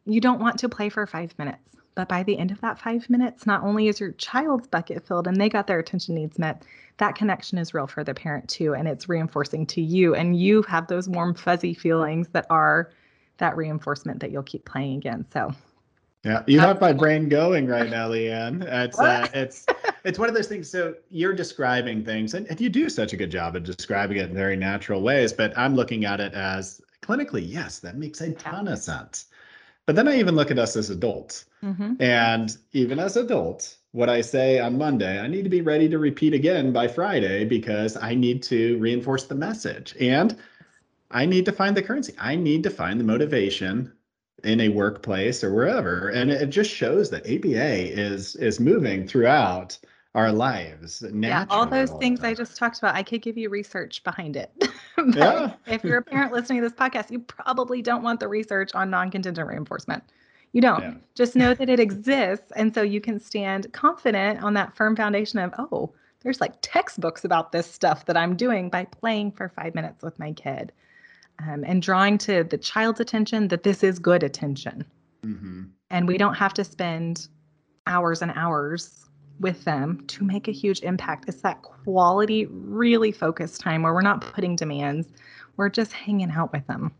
You 0.06 0.20
don't 0.20 0.40
want 0.40 0.58
to 0.60 0.68
play 0.68 0.88
for 0.88 1.06
five 1.06 1.38
minutes. 1.38 1.60
But 1.94 2.08
by 2.08 2.22
the 2.22 2.38
end 2.38 2.52
of 2.52 2.60
that 2.60 2.78
five 2.78 3.10
minutes, 3.10 3.44
not 3.44 3.64
only 3.64 3.88
is 3.88 3.98
your 3.98 4.12
child's 4.12 4.68
bucket 4.68 5.04
filled 5.04 5.26
and 5.26 5.36
they 5.36 5.48
got 5.48 5.66
their 5.66 5.80
attention 5.80 6.14
needs 6.14 6.38
met, 6.38 6.62
that 6.98 7.16
connection 7.16 7.58
is 7.58 7.74
real 7.74 7.88
for 7.88 8.04
the 8.04 8.14
parent 8.14 8.48
too. 8.48 8.72
And 8.74 8.86
it's 8.86 9.08
reinforcing 9.08 9.66
to 9.66 9.82
you. 9.82 10.14
And 10.14 10.40
you 10.40 10.62
have 10.62 10.86
those 10.86 11.08
warm, 11.08 11.34
fuzzy 11.34 11.74
feelings 11.74 12.28
that 12.28 12.46
are 12.50 12.92
that 13.38 13.56
reinforcement 13.56 14.20
that 14.20 14.30
you'll 14.30 14.42
keep 14.42 14.64
playing 14.64 14.98
again. 14.98 15.24
So 15.32 15.52
yeah, 16.24 16.42
you 16.46 16.58
have 16.58 16.80
my 16.80 16.92
brain 16.92 17.28
going 17.28 17.66
right 17.68 17.88
now, 17.88 18.08
Leanne. 18.08 18.64
It's 18.64 18.98
uh, 18.98 19.28
it's 19.32 19.64
it's 20.04 20.18
one 20.18 20.28
of 20.28 20.34
those 20.34 20.48
things. 20.48 20.68
So 20.68 20.94
you're 21.10 21.32
describing 21.32 22.04
things, 22.04 22.34
and, 22.34 22.46
and 22.48 22.60
you 22.60 22.68
do 22.68 22.88
such 22.88 23.12
a 23.12 23.16
good 23.16 23.30
job 23.30 23.54
of 23.54 23.62
describing 23.62 24.18
it 24.18 24.28
in 24.28 24.34
very 24.34 24.56
natural 24.56 25.00
ways. 25.00 25.32
But 25.32 25.56
I'm 25.56 25.76
looking 25.76 26.04
at 26.04 26.20
it 26.20 26.34
as 26.34 26.80
clinically, 27.02 27.44
yes, 27.46 27.78
that 27.80 27.96
makes 27.96 28.20
a 28.20 28.32
ton 28.32 28.68
of 28.68 28.78
sense. 28.78 29.26
But 29.86 29.96
then 29.96 30.08
I 30.08 30.18
even 30.18 30.34
look 30.34 30.50
at 30.50 30.58
us 30.58 30.76
as 30.76 30.90
adults, 30.90 31.46
mm-hmm. 31.62 31.94
and 32.00 32.58
even 32.72 32.98
as 32.98 33.16
adults, 33.16 33.78
what 33.92 34.10
I 34.10 34.20
say 34.20 34.58
on 34.58 34.76
Monday, 34.76 35.18
I 35.18 35.28
need 35.28 35.44
to 35.44 35.48
be 35.48 35.62
ready 35.62 35.88
to 35.88 35.98
repeat 35.98 36.34
again 36.34 36.72
by 36.72 36.88
Friday 36.88 37.44
because 37.44 37.96
I 37.96 38.14
need 38.14 38.42
to 38.44 38.76
reinforce 38.78 39.24
the 39.24 39.34
message, 39.36 39.94
and 40.00 40.36
I 41.10 41.26
need 41.26 41.44
to 41.46 41.52
find 41.52 41.76
the 41.76 41.82
currency. 41.82 42.14
I 42.18 42.36
need 42.36 42.62
to 42.64 42.70
find 42.70 43.00
the 43.00 43.04
motivation 43.04 43.92
in 44.44 44.60
a 44.60 44.68
workplace 44.68 45.42
or 45.42 45.52
wherever 45.52 46.08
and 46.10 46.30
it 46.30 46.48
just 46.48 46.70
shows 46.70 47.10
that 47.10 47.26
aba 47.26 48.00
is 48.00 48.36
is 48.36 48.60
moving 48.60 49.06
throughout 49.06 49.76
our 50.14 50.30
lives 50.30 51.04
yeah 51.12 51.44
all 51.50 51.66
those 51.66 51.90
things 51.92 52.22
i 52.22 52.32
just 52.32 52.56
talked 52.56 52.78
about 52.78 52.94
i 52.94 53.02
could 53.02 53.20
give 53.20 53.36
you 53.36 53.48
research 53.48 54.02
behind 54.04 54.36
it 54.36 54.50
yeah. 55.14 55.52
if 55.66 55.82
you're 55.82 55.98
a 55.98 56.02
parent 56.02 56.32
listening 56.32 56.60
to 56.60 56.68
this 56.68 56.78
podcast 56.78 57.10
you 57.10 57.18
probably 57.18 57.82
don't 57.82 58.02
want 58.02 58.20
the 58.20 58.28
research 58.28 58.72
on 58.74 58.88
non-contingent 58.90 59.46
reinforcement 59.46 60.04
you 60.52 60.60
don't 60.60 60.82
yeah. 60.82 60.94
just 61.14 61.34
know 61.34 61.52
that 61.52 61.68
it 61.68 61.80
exists 61.80 62.52
and 62.54 62.72
so 62.72 62.80
you 62.80 63.00
can 63.00 63.18
stand 63.18 63.70
confident 63.72 64.42
on 64.42 64.54
that 64.54 64.74
firm 64.76 64.94
foundation 64.94 65.40
of 65.40 65.52
oh 65.58 65.92
there's 66.20 66.40
like 66.40 66.54
textbooks 66.62 67.24
about 67.24 67.50
this 67.50 67.70
stuff 67.70 68.06
that 68.06 68.16
i'm 68.16 68.36
doing 68.36 68.70
by 68.70 68.84
playing 68.84 69.32
for 69.32 69.48
five 69.48 69.74
minutes 69.74 70.02
with 70.02 70.16
my 70.18 70.32
kid 70.32 70.72
um, 71.46 71.64
and 71.64 71.82
drawing 71.82 72.18
to 72.18 72.44
the 72.44 72.58
child's 72.58 73.00
attention 73.00 73.48
that 73.48 73.62
this 73.62 73.82
is 73.82 73.98
good 73.98 74.22
attention 74.22 74.84
mm-hmm. 75.24 75.64
and 75.90 76.08
we 76.08 76.18
don't 76.18 76.34
have 76.34 76.54
to 76.54 76.64
spend 76.64 77.28
hours 77.86 78.22
and 78.22 78.32
hours 78.34 79.08
with 79.40 79.64
them 79.64 80.04
to 80.08 80.24
make 80.24 80.48
a 80.48 80.52
huge 80.52 80.80
impact. 80.80 81.28
It's 81.28 81.42
that 81.42 81.62
quality, 81.62 82.46
really 82.46 83.12
focused 83.12 83.60
time 83.60 83.82
where 83.82 83.94
we're 83.94 84.02
not 84.02 84.20
putting 84.20 84.56
demands, 84.56 85.08
we're 85.56 85.68
just 85.68 85.92
hanging 85.92 86.30
out 86.30 86.52
with 86.52 86.66
them. 86.66 86.92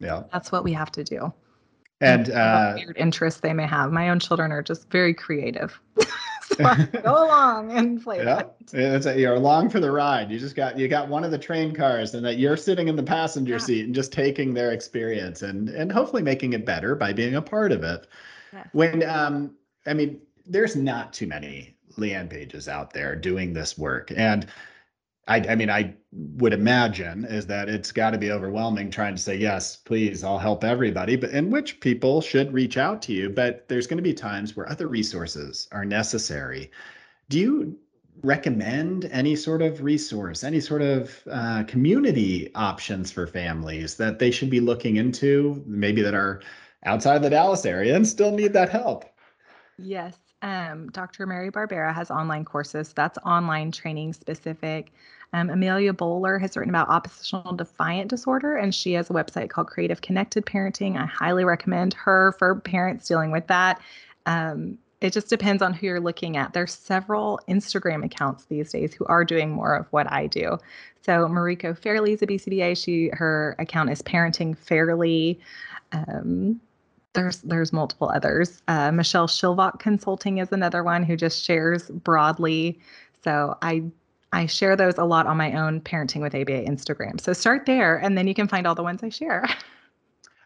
Yeah. 0.00 0.24
That's 0.32 0.52
what 0.52 0.64
we 0.64 0.72
have 0.72 0.90
to 0.92 1.04
do. 1.04 1.32
And 2.00 2.30
uh, 2.30 2.74
weird 2.76 2.96
interests 2.98 3.40
they 3.40 3.54
may 3.54 3.66
have. 3.66 3.90
My 3.90 4.10
own 4.10 4.20
children 4.20 4.52
are 4.52 4.62
just 4.62 4.90
very 4.90 5.14
creative. 5.14 5.80
go 7.02 7.26
along 7.26 7.72
and 7.72 8.02
play. 8.02 8.18
Yeah, 8.18 8.42
it's 8.72 9.06
a, 9.06 9.18
you're 9.18 9.34
along 9.34 9.70
for 9.70 9.80
the 9.80 9.90
ride. 9.90 10.30
You 10.30 10.38
just 10.38 10.56
got 10.56 10.78
you 10.78 10.88
got 10.88 11.08
one 11.08 11.24
of 11.24 11.30
the 11.30 11.38
train 11.38 11.74
cars, 11.74 12.14
and 12.14 12.24
that 12.24 12.38
you're 12.38 12.56
sitting 12.56 12.88
in 12.88 12.96
the 12.96 13.02
passenger 13.02 13.54
yeah. 13.54 13.58
seat 13.58 13.84
and 13.86 13.94
just 13.94 14.12
taking 14.12 14.54
their 14.54 14.72
experience 14.72 15.42
and 15.42 15.68
and 15.68 15.92
hopefully 15.92 16.22
making 16.22 16.52
it 16.52 16.64
better 16.64 16.94
by 16.94 17.12
being 17.12 17.36
a 17.36 17.42
part 17.42 17.72
of 17.72 17.82
it. 17.84 18.06
Yes. 18.52 18.68
When 18.72 19.02
um, 19.08 19.54
I 19.86 19.94
mean, 19.94 20.20
there's 20.46 20.76
not 20.76 21.12
too 21.12 21.26
many 21.26 21.76
Leanne 21.96 22.28
pages 22.28 22.68
out 22.68 22.92
there 22.92 23.16
doing 23.16 23.52
this 23.52 23.78
work. 23.78 24.12
And 24.16 24.46
I, 25.28 25.38
I 25.40 25.54
mean, 25.56 25.70
I 25.70 25.94
would 26.12 26.52
imagine 26.52 27.24
is 27.24 27.46
that 27.46 27.68
it's 27.68 27.90
got 27.90 28.10
to 28.10 28.18
be 28.18 28.30
overwhelming 28.30 28.90
trying 28.90 29.16
to 29.16 29.22
say, 29.22 29.36
yes, 29.36 29.76
please, 29.76 30.22
I'll 30.22 30.38
help 30.38 30.62
everybody, 30.62 31.16
but 31.16 31.30
in 31.30 31.50
which 31.50 31.80
people 31.80 32.20
should 32.20 32.52
reach 32.52 32.76
out 32.76 33.02
to 33.02 33.12
you. 33.12 33.28
But 33.28 33.68
there's 33.68 33.86
going 33.86 33.98
to 33.98 34.02
be 34.02 34.14
times 34.14 34.56
where 34.56 34.68
other 34.68 34.86
resources 34.86 35.68
are 35.72 35.84
necessary. 35.84 36.70
Do 37.28 37.40
you 37.40 37.78
recommend 38.22 39.06
any 39.06 39.36
sort 39.36 39.62
of 39.62 39.82
resource, 39.82 40.44
any 40.44 40.60
sort 40.60 40.82
of 40.82 41.22
uh, 41.30 41.64
community 41.64 42.50
options 42.54 43.10
for 43.10 43.26
families 43.26 43.96
that 43.96 44.18
they 44.18 44.30
should 44.30 44.48
be 44.48 44.60
looking 44.60 44.96
into, 44.96 45.62
maybe 45.66 46.02
that 46.02 46.14
are 46.14 46.40
outside 46.84 47.20
the 47.22 47.30
Dallas 47.30 47.66
area 47.66 47.96
and 47.96 48.06
still 48.06 48.30
need 48.30 48.52
that 48.52 48.68
help? 48.68 49.04
Yes. 49.76 50.16
Um, 50.42 50.88
Dr. 50.90 51.26
Mary 51.26 51.50
Barbera 51.50 51.92
has 51.92 52.10
online 52.10 52.44
courses. 52.44 52.92
That's 52.92 53.18
online 53.18 53.72
training 53.72 54.12
specific. 54.12 54.92
Um, 55.32 55.50
Amelia 55.50 55.92
Bowler 55.92 56.38
has 56.38 56.56
written 56.56 56.70
about 56.70 56.88
oppositional 56.88 57.54
defiant 57.54 58.08
disorder, 58.08 58.56
and 58.56 58.74
she 58.74 58.92
has 58.92 59.10
a 59.10 59.12
website 59.12 59.50
called 59.50 59.66
Creative 59.66 60.00
Connected 60.00 60.46
Parenting. 60.46 60.96
I 60.96 61.06
highly 61.06 61.44
recommend 61.44 61.94
her 61.94 62.34
for 62.38 62.60
parents 62.60 63.06
dealing 63.06 63.32
with 63.32 63.46
that. 63.48 63.80
Um, 64.26 64.78
it 65.00 65.12
just 65.12 65.28
depends 65.28 65.62
on 65.62 65.74
who 65.74 65.86
you're 65.86 66.00
looking 66.00 66.36
at. 66.36 66.52
There's 66.52 66.72
several 66.72 67.38
Instagram 67.48 68.04
accounts 68.04 68.46
these 68.46 68.72
days 68.72 68.94
who 68.94 69.04
are 69.06 69.24
doing 69.24 69.50
more 69.50 69.74
of 69.74 69.86
what 69.90 70.10
I 70.10 70.26
do. 70.26 70.58
So 71.02 71.28
Mariko 71.28 71.76
Fairley 71.78 72.14
is 72.14 72.22
a 72.22 72.26
BCBA. 72.26 72.82
She 72.82 73.10
her 73.12 73.54
account 73.58 73.90
is 73.90 74.02
Parenting 74.02 74.56
Fairly. 74.56 75.38
Um, 75.92 76.60
there's 77.12 77.38
there's 77.38 77.72
multiple 77.72 78.10
others. 78.14 78.62
Uh, 78.68 78.90
Michelle 78.90 79.28
Shilvok 79.28 79.78
Consulting 79.78 80.38
is 80.38 80.50
another 80.50 80.82
one 80.82 81.02
who 81.02 81.16
just 81.16 81.44
shares 81.44 81.90
broadly. 81.90 82.78
So 83.22 83.56
I 83.62 83.84
I 84.32 84.46
share 84.46 84.76
those 84.76 84.98
a 84.98 85.04
lot 85.04 85.26
on 85.26 85.36
my 85.36 85.52
own 85.54 85.80
Parenting 85.80 86.20
with 86.20 86.34
ABA 86.34 86.64
Instagram. 86.64 87.20
So 87.20 87.32
start 87.32 87.66
there, 87.66 87.96
and 87.98 88.18
then 88.18 88.26
you 88.26 88.34
can 88.34 88.48
find 88.48 88.66
all 88.66 88.74
the 88.74 88.82
ones 88.82 89.02
I 89.02 89.08
share. 89.08 89.46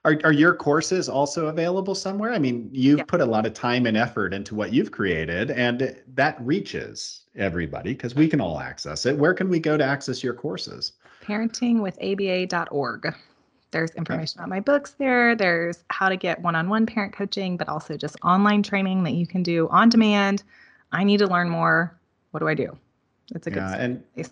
Are, 0.02 0.18
are 0.24 0.32
your 0.32 0.54
courses 0.54 1.10
also 1.10 1.48
available 1.48 1.94
somewhere? 1.94 2.32
I 2.32 2.38
mean, 2.38 2.70
you've 2.72 3.00
yeah. 3.00 3.04
put 3.04 3.20
a 3.20 3.26
lot 3.26 3.44
of 3.44 3.52
time 3.52 3.84
and 3.84 3.98
effort 3.98 4.32
into 4.32 4.54
what 4.54 4.72
you've 4.72 4.92
created, 4.92 5.50
and 5.50 5.94
that 6.14 6.40
reaches 6.40 7.26
everybody 7.36 7.92
because 7.92 8.14
we 8.14 8.26
can 8.26 8.40
all 8.40 8.60
access 8.60 9.04
it. 9.04 9.18
Where 9.18 9.34
can 9.34 9.50
we 9.50 9.60
go 9.60 9.76
to 9.76 9.84
access 9.84 10.24
your 10.24 10.32
courses? 10.32 10.92
Parentingwithaba.org. 11.22 13.14
There's 13.72 13.90
information 13.90 14.38
okay. 14.38 14.44
about 14.44 14.48
my 14.48 14.60
books 14.60 14.94
there. 14.98 15.36
There's 15.36 15.84
how 15.90 16.08
to 16.08 16.16
get 16.16 16.40
one 16.40 16.56
on 16.56 16.70
one 16.70 16.86
parent 16.86 17.12
coaching, 17.12 17.58
but 17.58 17.68
also 17.68 17.98
just 17.98 18.16
online 18.24 18.62
training 18.62 19.04
that 19.04 19.12
you 19.12 19.26
can 19.26 19.42
do 19.42 19.68
on 19.68 19.90
demand. 19.90 20.42
I 20.92 21.04
need 21.04 21.18
to 21.18 21.26
learn 21.26 21.50
more. 21.50 21.94
What 22.30 22.40
do 22.40 22.48
I 22.48 22.54
do? 22.54 22.76
It's 23.34 23.46
a 23.46 23.50
good 23.50 23.60
yeah, 23.60 23.76
and, 23.76 24.14
place. 24.14 24.30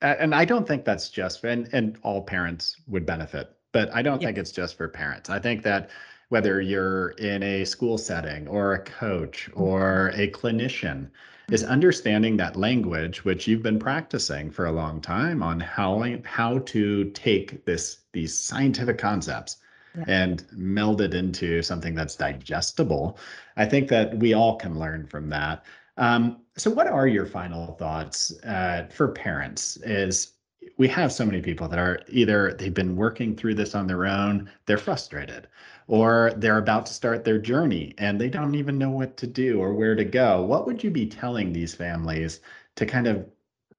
And 0.00 0.34
I 0.34 0.44
don't 0.44 0.66
think 0.66 0.84
that's 0.84 1.08
just, 1.08 1.44
and, 1.44 1.68
and 1.72 1.96
all 2.02 2.22
parents 2.22 2.76
would 2.88 3.06
benefit, 3.06 3.56
but 3.70 3.94
I 3.94 4.02
don't 4.02 4.20
think 4.20 4.36
it's 4.36 4.50
just 4.50 4.76
for 4.76 4.88
parents. 4.88 5.30
I 5.30 5.38
think 5.38 5.62
that 5.62 5.90
whether 6.28 6.60
you're 6.60 7.10
in 7.10 7.42
a 7.42 7.64
school 7.64 7.98
setting 7.98 8.48
or 8.48 8.74
a 8.74 8.80
coach 8.80 9.48
mm-hmm. 9.50 9.62
or 9.62 10.12
a 10.14 10.28
clinician, 10.30 11.08
is 11.50 11.64
understanding 11.64 12.36
that 12.36 12.56
language 12.56 13.24
which 13.24 13.46
you've 13.46 13.62
been 13.62 13.78
practicing 13.78 14.50
for 14.50 14.66
a 14.66 14.72
long 14.72 15.00
time 15.00 15.42
on 15.42 15.60
how 15.60 16.02
how 16.24 16.58
to 16.60 17.04
take 17.10 17.64
this 17.64 17.98
these 18.12 18.36
scientific 18.36 18.96
concepts 18.96 19.58
yeah. 19.96 20.04
and 20.06 20.46
meld 20.52 21.00
it 21.00 21.14
into 21.14 21.62
something 21.62 21.94
that's 21.94 22.16
digestible 22.16 23.18
i 23.56 23.64
think 23.64 23.88
that 23.88 24.16
we 24.18 24.32
all 24.32 24.56
can 24.56 24.78
learn 24.78 25.06
from 25.06 25.28
that 25.28 25.64
um, 26.02 26.38
so 26.56 26.70
what 26.70 26.86
are 26.86 27.06
your 27.06 27.26
final 27.26 27.74
thoughts 27.74 28.38
uh, 28.44 28.86
for 28.90 29.08
parents 29.08 29.76
is 29.78 30.32
we 30.76 30.88
have 30.88 31.12
so 31.12 31.24
many 31.24 31.40
people 31.40 31.68
that 31.68 31.78
are 31.78 32.00
either 32.08 32.54
they've 32.54 32.74
been 32.74 32.96
working 32.96 33.36
through 33.36 33.54
this 33.54 33.74
on 33.74 33.86
their 33.86 34.06
own 34.06 34.50
they're 34.66 34.78
frustrated 34.78 35.46
or 35.88 36.32
they're 36.36 36.58
about 36.58 36.86
to 36.86 36.92
start 36.92 37.24
their 37.24 37.38
journey 37.38 37.94
and 37.98 38.20
they 38.20 38.28
don't 38.28 38.54
even 38.54 38.78
know 38.78 38.90
what 38.90 39.16
to 39.18 39.26
do 39.26 39.60
or 39.60 39.74
where 39.74 39.94
to 39.94 40.04
go. 40.04 40.42
What 40.42 40.66
would 40.66 40.82
you 40.82 40.90
be 40.90 41.06
telling 41.06 41.52
these 41.52 41.74
families 41.74 42.40
to 42.76 42.86
kind 42.86 43.06
of 43.06 43.26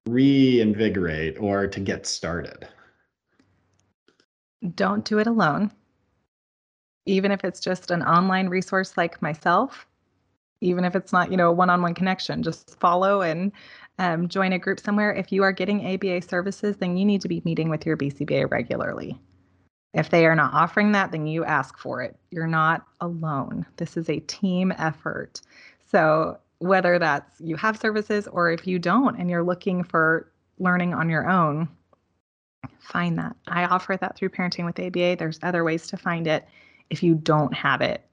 reinvigorate 0.06 1.40
or 1.40 1.68
to 1.68 1.80
get 1.80 2.06
started? 2.06 2.68
Don't 4.76 5.06
do 5.06 5.20
it 5.20 5.28
alone. 5.28 5.72
Even 7.06 7.32
if 7.32 7.44
it's 7.44 7.60
just 7.60 7.92
an 7.92 8.02
online 8.02 8.48
resource 8.48 8.96
like 8.96 9.22
myself, 9.22 9.86
even 10.63 10.86
if 10.86 10.95
it's 10.95 11.13
not, 11.13 11.32
you 11.32 11.38
know, 11.38 11.49
a 11.49 11.54
one-on-one 11.54 11.93
connection, 11.93 12.43
just 12.43 12.80
follow 12.80 13.21
and 13.21 13.52
um, 13.99 14.28
join 14.28 14.54
a 14.54 14.60
group 14.60 14.80
somewhere. 14.80 15.13
If 15.13 15.32
you 15.32 15.43
are 15.43 15.52
getting 15.52 15.86
ABA 15.86 16.23
services, 16.23 16.78
then 16.78 16.97
you 16.97 17.06
need 17.06 17.21
to 17.21 17.28
be 17.28 17.41
meeting 17.45 17.69
with 17.69 17.86
your 17.86 17.97
BCBA 17.97 18.49
regularly. 18.49 19.19
If 19.93 20.10
they 20.10 20.26
are 20.26 20.36
not 20.36 20.54
offering 20.54 20.91
that, 20.93 21.12
then 21.12 21.28
you 21.28 21.45
ask 21.45 21.78
for 21.78 22.02
it. 22.02 22.17
You're 22.32 22.47
not 22.47 22.86
alone. 22.99 23.65
This 23.78 23.95
is 23.95 24.10
a 24.10 24.19
team 24.21 24.73
effort. 24.78 25.41
So, 25.91 26.39
whether 26.60 26.97
that's 26.97 27.41
you 27.41 27.58
have 27.58 27.78
services 27.78 28.26
or 28.28 28.49
if 28.49 28.65
you 28.65 28.80
don't 28.80 29.19
and 29.19 29.30
you're 29.30 29.43
looking 29.43 29.84
for 29.84 30.32
learning 30.60 30.93
on 30.93 31.10
your 31.10 31.30
own, 31.30 31.67
find 32.80 33.19
that. 33.19 33.36
I 33.47 33.65
offer 33.65 33.97
that 33.97 34.15
through 34.15 34.30
Parenting 34.30 34.65
with 34.65 34.80
ABA. 34.80 35.17
There's 35.17 35.39
other 35.43 35.63
ways 35.63 35.88
to 35.88 35.97
find 35.97 36.26
it 36.26 36.47
if 36.89 37.04
you 37.04 37.15
don't 37.15 37.54
have 37.54 37.82
it 37.82 38.04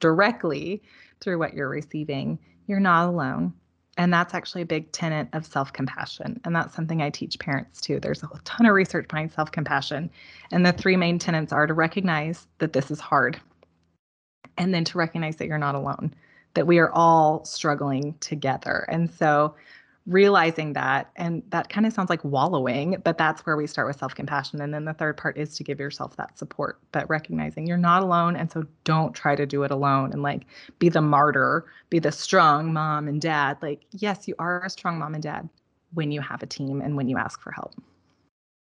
directly 0.00 0.82
through 1.20 1.38
what 1.38 1.54
you're 1.54 1.68
receiving. 1.68 2.38
You're 2.66 2.80
not 2.80 3.08
alone. 3.08 3.52
And 3.96 4.12
that's 4.12 4.32
actually 4.32 4.62
a 4.62 4.66
big 4.66 4.92
tenet 4.92 5.28
of 5.32 5.44
self 5.44 5.72
compassion. 5.72 6.40
And 6.44 6.54
that's 6.54 6.74
something 6.74 7.02
I 7.02 7.10
teach 7.10 7.38
parents 7.38 7.80
too. 7.80 7.98
There's 7.98 8.22
a 8.22 8.28
ton 8.44 8.66
of 8.66 8.72
research 8.72 9.08
behind 9.08 9.32
self 9.32 9.50
compassion. 9.50 10.10
And 10.52 10.64
the 10.64 10.72
three 10.72 10.96
main 10.96 11.18
tenets 11.18 11.52
are 11.52 11.66
to 11.66 11.74
recognize 11.74 12.46
that 12.58 12.72
this 12.72 12.90
is 12.92 13.00
hard, 13.00 13.40
and 14.56 14.72
then 14.72 14.84
to 14.84 14.98
recognize 14.98 15.36
that 15.36 15.48
you're 15.48 15.58
not 15.58 15.74
alone, 15.74 16.14
that 16.54 16.66
we 16.66 16.78
are 16.78 16.92
all 16.92 17.44
struggling 17.44 18.14
together. 18.20 18.86
And 18.88 19.10
so 19.10 19.56
realizing 20.08 20.72
that 20.72 21.10
and 21.16 21.42
that 21.50 21.68
kind 21.68 21.84
of 21.84 21.92
sounds 21.92 22.08
like 22.08 22.24
wallowing 22.24 22.96
but 23.04 23.18
that's 23.18 23.44
where 23.44 23.58
we 23.58 23.66
start 23.66 23.86
with 23.86 23.98
self-compassion 23.98 24.58
and 24.58 24.72
then 24.72 24.86
the 24.86 24.94
third 24.94 25.18
part 25.18 25.36
is 25.36 25.54
to 25.54 25.62
give 25.62 25.78
yourself 25.78 26.16
that 26.16 26.36
support 26.38 26.80
but 26.92 27.08
recognizing 27.10 27.66
you're 27.66 27.76
not 27.76 28.02
alone 28.02 28.34
and 28.34 28.50
so 28.50 28.64
don't 28.84 29.14
try 29.14 29.36
to 29.36 29.44
do 29.44 29.64
it 29.64 29.70
alone 29.70 30.10
and 30.10 30.22
like 30.22 30.46
be 30.78 30.88
the 30.88 31.02
martyr 31.02 31.66
be 31.90 31.98
the 31.98 32.10
strong 32.10 32.72
mom 32.72 33.06
and 33.06 33.20
dad 33.20 33.58
like 33.60 33.82
yes 33.90 34.26
you 34.26 34.34
are 34.38 34.64
a 34.64 34.70
strong 34.70 34.98
mom 34.98 35.12
and 35.12 35.22
dad 35.22 35.46
when 35.92 36.10
you 36.10 36.22
have 36.22 36.42
a 36.42 36.46
team 36.46 36.80
and 36.80 36.96
when 36.96 37.06
you 37.06 37.18
ask 37.18 37.42
for 37.42 37.52
help 37.52 37.74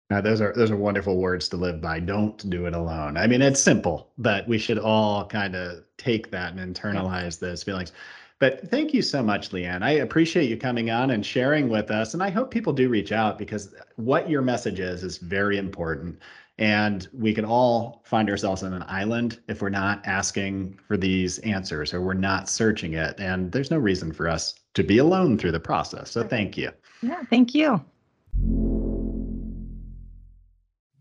now, 0.09 0.21
those 0.21 0.41
are 0.41 0.53
those 0.55 0.71
are 0.71 0.77
wonderful 0.77 1.17
words 1.17 1.49
to 1.49 1.57
live 1.57 1.81
by. 1.81 1.99
Don't 1.99 2.49
do 2.49 2.67
it 2.67 2.75
alone. 2.75 3.17
I 3.17 3.27
mean, 3.27 3.43
it's 3.43 3.61
simple, 3.61 4.13
but 4.19 4.47
we 4.47 4.57
should 4.57 4.79
all 4.79 5.27
kind 5.27 5.57
of 5.57 5.83
take 5.99 6.31
that 6.31 6.55
and 6.55 6.77
internalize 6.77 7.41
those 7.41 7.65
feelings. 7.65 7.91
But 8.39 8.69
thank 8.71 8.93
you 8.93 9.01
so 9.01 9.23
much, 9.23 9.51
Leanne. 9.51 9.83
I 9.83 9.93
appreciate 9.93 10.51
you 10.51 10.59
coming 10.59 10.91
on 10.91 11.11
and 11.11 11.25
sharing 11.25 11.71
with 11.71 11.91
us. 11.91 12.13
And 12.13 12.23
I 12.23 12.29
hope 12.29 12.51
people 12.51 12.73
do 12.73 12.91
reach 12.91 13.11
out 13.11 13.39
because 13.39 13.75
what 13.97 14.29
your 14.29 14.43
message 14.43 14.79
is 14.79 15.03
is 15.03 15.17
very 15.17 15.57
important. 15.57 16.19
And 16.59 17.09
we 17.13 17.33
can 17.33 17.47
all 17.47 18.03
find 18.05 18.29
ourselves 18.29 18.63
on 18.63 18.75
an 18.75 18.85
island 18.89 19.41
if 19.49 19.63
we're 19.63 19.71
not 19.71 20.07
asking 20.07 20.79
for 20.87 20.97
these 20.97 21.39
answers 21.41 21.95
or 21.95 22.01
we're 22.03 22.15
not 22.15 22.49
searching 22.49 22.95
it. 22.95 23.19
And 23.19 23.53
there's 23.53 23.71
no 23.71 23.79
reason 23.79 24.13
for 24.13 24.29
us 24.29 24.55
to 24.75 24.83
be 24.83 24.99
alone 24.99 25.39
through 25.39 25.53
the 25.53 25.61
process. 25.61 26.11
So 26.11 26.23
thank 26.23 26.59
you. 26.59 26.71
Yeah, 27.03 27.23
thank 27.31 27.55
you. 27.55 27.83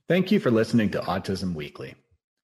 Thank 0.08 0.32
you 0.32 0.40
for 0.40 0.52
listening 0.52 0.90
to 0.92 1.00
Autism 1.02 1.54
Weekly. 1.54 1.96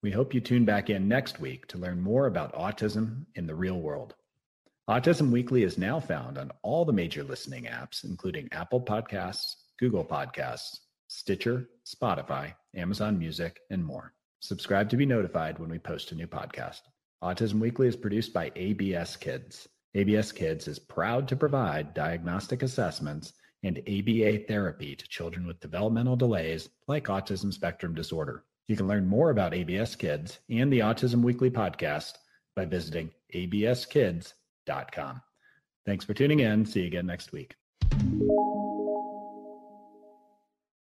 We 0.03 0.11
hope 0.11 0.33
you 0.33 0.41
tune 0.41 0.65
back 0.65 0.89
in 0.89 1.07
next 1.07 1.39
week 1.39 1.67
to 1.67 1.77
learn 1.77 2.01
more 2.01 2.25
about 2.25 2.53
autism 2.55 3.25
in 3.35 3.45
the 3.45 3.53
real 3.55 3.79
world. 3.79 4.15
Autism 4.91 5.31
Weekly 5.31 5.63
is 5.63 5.77
now 5.77 6.01
found 6.01 6.37
on 6.37 6.51
all 6.63 6.83
the 6.83 6.91
major 6.91 7.23
listening 7.23 7.63
apps, 7.63 8.03
including 8.03 8.49
Apple 8.51 8.81
Podcasts, 8.81 9.55
Google 9.79 10.03
Podcasts, 10.03 10.79
Stitcher, 11.07 11.69
Spotify, 11.87 12.53
Amazon 12.75 13.17
Music, 13.17 13.61
and 13.69 13.85
more. 13.85 14.13
Subscribe 14.41 14.89
to 14.89 14.97
be 14.97 15.05
notified 15.05 15.59
when 15.59 15.69
we 15.69 15.79
post 15.79 16.11
a 16.11 16.15
new 16.15 16.27
podcast. 16.27 16.81
Autism 17.23 17.61
Weekly 17.61 17.87
is 17.87 17.95
produced 17.95 18.33
by 18.33 18.51
ABS 18.57 19.15
Kids. 19.15 19.69
ABS 19.95 20.33
Kids 20.33 20.67
is 20.67 20.77
proud 20.77 21.25
to 21.29 21.37
provide 21.37 21.93
diagnostic 21.93 22.61
assessments 22.61 23.31
and 23.63 23.77
ABA 23.87 24.39
therapy 24.45 24.93
to 24.93 25.07
children 25.07 25.47
with 25.47 25.61
developmental 25.61 26.17
delays 26.17 26.67
like 26.89 27.05
autism 27.05 27.53
spectrum 27.53 27.95
disorder. 27.95 28.43
You 28.67 28.75
can 28.75 28.89
learn 28.89 29.07
more 29.07 29.29
about 29.29 29.53
ABS 29.53 29.95
Kids 29.95 30.39
and 30.49 30.69
the 30.69 30.79
Autism 30.79 31.21
Weekly 31.21 31.49
podcast 31.49 32.15
by 32.57 32.65
visiting 32.65 33.11
abskids.com. 33.33 34.33
Thanks 35.85 36.05
for 36.05 36.13
tuning 36.13 36.41
in. 36.41 36.65
See 36.65 36.81
you 36.81 36.87
again 36.87 37.05
next 37.05 37.31
week. 37.31 37.55